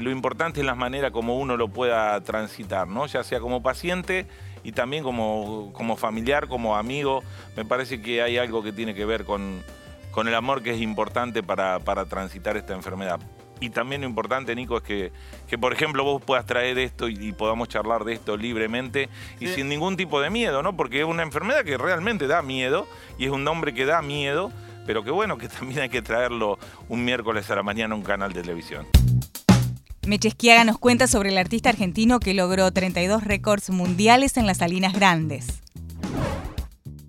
lo 0.02 0.10
importante 0.10 0.60
es 0.60 0.66
la 0.66 0.74
manera 0.74 1.10
como 1.10 1.38
uno 1.38 1.56
lo 1.56 1.68
pueda 1.68 2.20
transitar, 2.22 2.86
¿no? 2.86 3.06
Ya 3.06 3.24
sea 3.24 3.40
como 3.40 3.62
paciente 3.62 4.26
y 4.62 4.72
también 4.72 5.02
como, 5.02 5.96
familiar, 5.96 6.48
como 6.48 6.76
amigo, 6.76 7.22
me 7.56 7.64
parece 7.64 8.00
que 8.00 8.22
hay 8.22 8.38
algo 8.38 8.62
que 8.62 8.72
tiene 8.72 8.94
que 8.94 9.04
ver 9.04 9.24
con, 9.24 9.62
el 10.16 10.34
amor 10.34 10.62
que 10.62 10.70
es 10.70 10.80
importante 10.80 11.44
para 11.44 12.04
transitar 12.06 12.56
esta 12.56 12.74
enfermedad. 12.74 13.20
Y 13.60 13.70
también 13.70 14.02
lo 14.02 14.08
importante, 14.08 14.54
Nico, 14.54 14.76
es 14.76 14.82
que, 14.82 15.12
que, 15.48 15.58
por 15.58 15.72
ejemplo, 15.72 16.04
vos 16.04 16.22
puedas 16.22 16.46
traer 16.46 16.78
esto 16.78 17.08
y, 17.08 17.28
y 17.28 17.32
podamos 17.32 17.68
charlar 17.68 18.04
de 18.04 18.14
esto 18.14 18.36
libremente 18.36 19.08
y 19.40 19.48
sin 19.48 19.68
ningún 19.68 19.96
tipo 19.96 20.20
de 20.20 20.30
miedo, 20.30 20.62
¿no? 20.62 20.76
Porque 20.76 21.00
es 21.00 21.06
una 21.06 21.22
enfermedad 21.22 21.64
que 21.64 21.76
realmente 21.76 22.26
da 22.26 22.42
miedo 22.42 22.86
y 23.18 23.26
es 23.26 23.30
un 23.30 23.44
nombre 23.44 23.74
que 23.74 23.84
da 23.84 24.02
miedo, 24.02 24.52
pero 24.86 25.02
que 25.02 25.10
bueno, 25.10 25.38
que 25.38 25.48
también 25.48 25.80
hay 25.80 25.88
que 25.88 26.02
traerlo 26.02 26.58
un 26.88 27.04
miércoles 27.04 27.50
a 27.50 27.56
la 27.56 27.62
mañana 27.62 27.94
a 27.94 27.98
un 27.98 28.04
canal 28.04 28.32
de 28.32 28.42
televisión. 28.42 28.86
Meche 30.06 30.28
Esquiaga 30.28 30.64
nos 30.64 30.78
cuenta 30.78 31.06
sobre 31.06 31.28
el 31.28 31.36
artista 31.36 31.68
argentino 31.68 32.18
que 32.18 32.32
logró 32.32 32.70
32 32.70 33.24
récords 33.24 33.68
mundiales 33.68 34.38
en 34.38 34.46
las 34.46 34.58
Salinas 34.58 34.94
Grandes. 34.94 35.60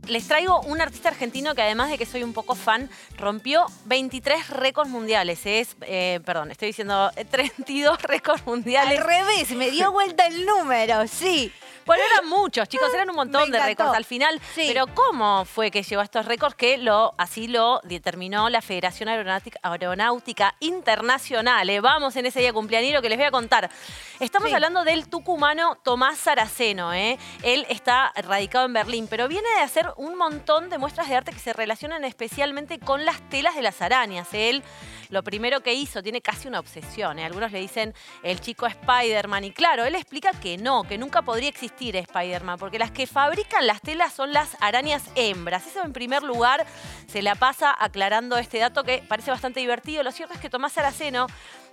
Les 0.10 0.28
traigo 0.28 0.62
un 0.62 0.82
artista 0.82 1.10
argentino 1.10 1.54
que 1.54 1.62
además 1.62 1.90
de 1.90 1.98
que 1.98 2.06
soy 2.06 2.24
un 2.24 2.34
poco 2.34 2.56
fan, 2.56 2.90
rompió 3.18 3.66
23 3.86 4.50
récords 4.50 4.90
mundiales. 4.90 5.46
Es, 5.46 5.76
eh, 5.82 6.20
perdón, 6.26 6.50
estoy 6.50 6.70
diciendo 6.70 7.12
eh, 7.16 7.26
32 7.26 8.02
récords 8.04 8.46
mundiales. 8.46 9.00
Al 9.00 9.06
revés, 9.06 9.52
me 9.52 9.70
dio 9.70 9.92
vuelta 9.92 10.26
el 10.26 10.46
número, 10.46 11.08
sí. 11.08 11.52
Bueno, 11.90 12.04
eran 12.06 12.28
muchos, 12.30 12.70
chicos, 12.70 12.94
eran 12.94 13.10
un 13.10 13.16
montón 13.16 13.50
de 13.50 13.60
récords 13.60 13.96
al 13.96 14.06
final. 14.06 14.40
Pero 14.56 14.86
¿cómo 14.94 15.44
fue 15.44 15.72
que 15.72 15.82
llegó 15.82 16.02
a 16.02 16.04
estos 16.04 16.24
récords? 16.28 16.54
Que 16.54 16.78
lo, 16.78 17.16
así 17.18 17.48
lo 17.48 17.82
determinó 17.84 18.48
la 18.50 18.62
Federación 18.62 19.10
Aeronáutica, 19.10 19.60
Aeronáutica 19.64 20.54
Internacional. 20.60 21.68
eh. 21.68 21.80
Vamos 21.80 22.16
en 22.16 22.28
ese 22.28 22.42
día 22.42 22.54
cumpleañero 22.54 23.02
que 23.02 23.10
les 23.10 23.18
voy 23.18 23.26
a 23.26 23.32
contar. 23.32 23.72
Estamos 24.20 24.50
Sí. 24.50 24.54
hablando 24.54 24.84
del 24.84 25.10
tucumano 25.10 25.78
Tomás 25.84 26.20
Saraceno. 26.20 26.94
eh. 26.94 27.18
Él 27.42 27.66
está 27.70 28.14
radicado 28.18 28.68
en 28.68 28.74
Berlín, 28.74 29.08
pero 29.10 29.28
viene 29.28 29.50
de 29.56 29.62
hacer 29.62 29.92
un 29.98 30.16
montón 30.16 30.70
de 30.70 30.78
muestras 30.78 31.10
de 31.10 31.16
arte 31.16 31.32
que 31.32 31.40
se 31.40 31.54
relacionan 31.54 32.04
especialmente 32.06 32.78
con 32.78 33.04
las 33.04 33.20
telas 33.30 33.56
de 33.56 33.64
las 33.64 33.82
arañas. 33.82 34.28
Él 34.34 34.62
lo 35.10 35.24
primero 35.24 35.62
que 35.62 35.74
hizo, 35.74 36.04
tiene 36.04 36.22
casi 36.22 36.48
una 36.48 36.60
obsesión. 36.60 37.18
¿eh? 37.18 37.26
Algunos 37.26 37.52
le 37.52 37.58
dicen 37.60 37.96
el 38.22 38.40
chico 38.42 38.68
Spider-Man. 38.68 39.44
Y 39.46 39.52
claro, 39.54 39.84
él 39.86 39.96
explica 39.96 40.30
que 40.40 40.56
no, 40.60 40.84
que 40.84 41.00
nunca 41.00 41.24
podría 41.24 41.50
existir 41.50 41.79
Spider-Man, 41.80 42.60
porque 42.60 42.80
las 42.80 42.92
que 42.92 43.08
fabrican 43.08 43.66
las 43.66 43.82
telas 43.82 44.14
son 44.14 44.34
las 44.34 44.58
arañas 44.60 45.04
hembras. 45.16 45.66
Eso 45.66 45.84
en 45.84 45.94
primer 45.94 46.24
lugar 46.24 46.66
se 47.08 47.22
la 47.22 47.36
pasa 47.36 47.76
aclarando 47.78 48.38
este 48.38 48.60
dato 48.60 48.84
que 48.84 49.04
parece 49.08 49.32
bastante 49.32 49.60
divertido. 49.60 50.04
Lo 50.04 50.12
cierto 50.12 50.34
es 50.34 50.40
que 50.40 50.50
Tomás 50.50 50.78
Araceno 50.78 51.28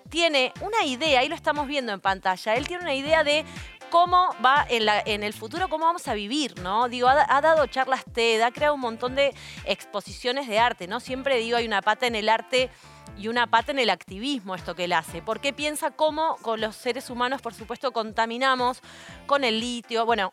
tiene 0.08 0.52
una 0.60 0.84
idea, 0.84 1.20
ahí 1.20 1.28
lo 1.28 1.34
estamos 1.34 1.66
viendo 1.66 1.92
en 1.92 2.00
pantalla, 2.00 2.54
él 2.54 2.66
tiene 2.66 2.84
una 2.84 2.94
idea 2.94 3.24
de 3.24 3.44
cómo 3.90 4.34
va 4.44 4.66
en, 4.68 4.84
la- 4.86 5.00
en 5.04 5.22
el 5.22 5.32
futuro, 5.32 5.68
cómo 5.68 5.84
vamos 5.86 6.06
a 6.08 6.14
vivir, 6.14 6.58
¿no? 6.60 6.88
Digo, 6.88 7.08
ha, 7.08 7.40
dado 7.40 7.66
charlas 7.66 8.04
TED, 8.12 8.42
ha 8.42 8.50
creado 8.50 8.74
un 8.74 8.80
montón 8.80 9.14
de 9.14 9.34
exposiciones 9.64 10.48
de 10.48 10.58
arte, 10.58 10.86
¿no? 10.86 11.00
Siempre 11.00 11.38
digo, 11.38 11.56
hay 11.56 11.66
una 11.66 11.82
pata 11.82 12.06
en 12.06 12.14
el 12.14 12.28
arte 12.28 12.70
y 13.18 13.28
una 13.28 13.46
pata 13.46 13.72
en 13.72 13.78
el 13.78 13.90
activismo 13.90 14.54
esto 14.54 14.74
que 14.74 14.84
él 14.84 14.92
hace, 14.92 15.22
porque 15.22 15.52
piensa 15.52 15.90
cómo 15.90 16.36
con 16.42 16.60
los 16.60 16.76
seres 16.76 17.08
humanos, 17.10 17.40
por 17.40 17.54
supuesto, 17.54 17.92
contaminamos 17.92 18.80
con 19.26 19.44
el 19.44 19.60
litio, 19.60 20.04
bueno, 20.04 20.32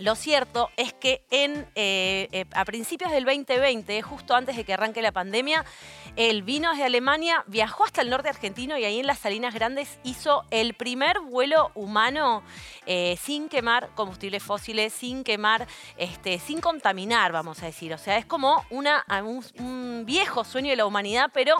lo 0.00 0.14
cierto 0.14 0.70
es 0.76 0.92
que 0.92 1.24
en, 1.28 1.66
eh, 1.74 2.28
eh, 2.30 2.44
a 2.52 2.64
principios 2.64 3.10
del 3.10 3.24
2020, 3.24 4.00
justo 4.02 4.36
antes 4.36 4.56
de 4.56 4.62
que 4.62 4.72
arranque 4.72 5.02
la 5.02 5.10
pandemia, 5.10 5.64
él 6.14 6.44
vino 6.44 6.70
desde 6.70 6.84
Alemania, 6.84 7.42
viajó 7.48 7.84
hasta 7.84 8.02
el 8.02 8.10
norte 8.10 8.28
argentino 8.28 8.78
y 8.78 8.84
ahí 8.84 9.00
en 9.00 9.08
las 9.08 9.18
Salinas 9.18 9.54
Grandes 9.54 9.98
hizo 10.04 10.44
el 10.52 10.74
primer 10.74 11.18
vuelo 11.18 11.72
humano 11.74 12.44
eh, 12.86 13.18
sin 13.20 13.48
quemar 13.48 13.88
combustibles 13.96 14.40
fósiles, 14.40 14.92
sin 14.92 15.24
quemar, 15.24 15.66
este, 15.96 16.38
sin 16.38 16.60
contaminar, 16.60 17.32
vamos 17.32 17.60
a 17.64 17.66
decir. 17.66 17.92
O 17.92 17.98
sea, 17.98 18.18
es 18.18 18.24
como 18.24 18.64
un 18.70 20.04
viejo 20.06 20.44
sueño 20.44 20.70
de 20.70 20.76
la 20.76 20.86
humanidad, 20.86 21.30
pero 21.34 21.56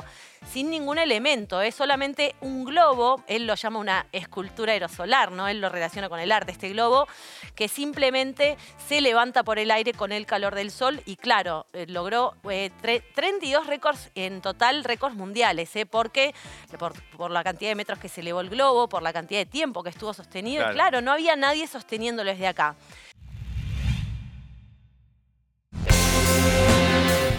sin 0.53 0.70
ningún 0.70 0.98
elemento. 0.98 1.61
Es 1.61 1.74
solamente 1.74 2.35
un 2.40 2.64
globo, 2.64 3.22
él 3.27 3.46
lo 3.46 3.55
llama 3.55 3.79
una 3.79 4.07
escultura 4.12 4.72
aerosolar, 4.72 5.33
¿no? 5.33 5.48
Él 5.48 5.61
lo 5.61 5.68
relaciona 5.68 6.09
con 6.09 6.20
el 6.20 6.33
arte, 6.33 6.53
este 6.53 6.68
globo, 6.70 7.07
que 7.55 7.68
simplemente 7.68 8.57
se 8.88 9.01
levanta 9.01 9.42
por 9.42 9.59
el 9.59 9.70
aire 9.70 9.92
con 9.92 10.12
el 10.12 10.27
calor 10.27 10.55
del 10.55 10.70
sol 10.70 11.01
y 11.05 11.16
claro, 11.16 11.66
eh, 11.72 11.87
logró 11.88 12.35
eh, 12.51 12.70
tre- 12.83 13.03
32 13.14 13.66
récords 13.66 14.11
en 14.14 14.40
total, 14.40 14.85
récords 14.85 15.16
mundiales, 15.16 15.74
¿eh? 15.77 15.87
Porque 15.87 16.35
por, 16.79 16.94
por 17.16 17.31
la 17.31 17.42
cantidad 17.44 17.70
de 17.70 17.74
metros 17.74 17.98
que 17.98 18.09
se 18.09 18.20
elevó 18.20 18.40
el 18.40 18.51
globo, 18.51 18.88
por 18.88 19.03
la 19.03 19.12
cantidad 19.12 19.40
de 19.40 19.46
tiempo 19.46 19.83
que 19.83 19.90
estuvo 19.90 20.12
sostenido, 20.14 20.62
y 20.62 20.64
Claro. 20.64 20.74
claro, 20.74 21.01
no 21.03 21.12
había 21.12 21.37
nadie 21.37 21.66
sosteniéndolo 21.66 22.31
desde 22.31 22.46
acá. 22.46 22.74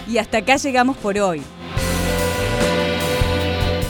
Y 0.08 0.18
hasta 0.18 0.38
acá 0.38 0.56
llegamos 0.56 0.96
por 0.96 1.16
hoy. 1.18 1.42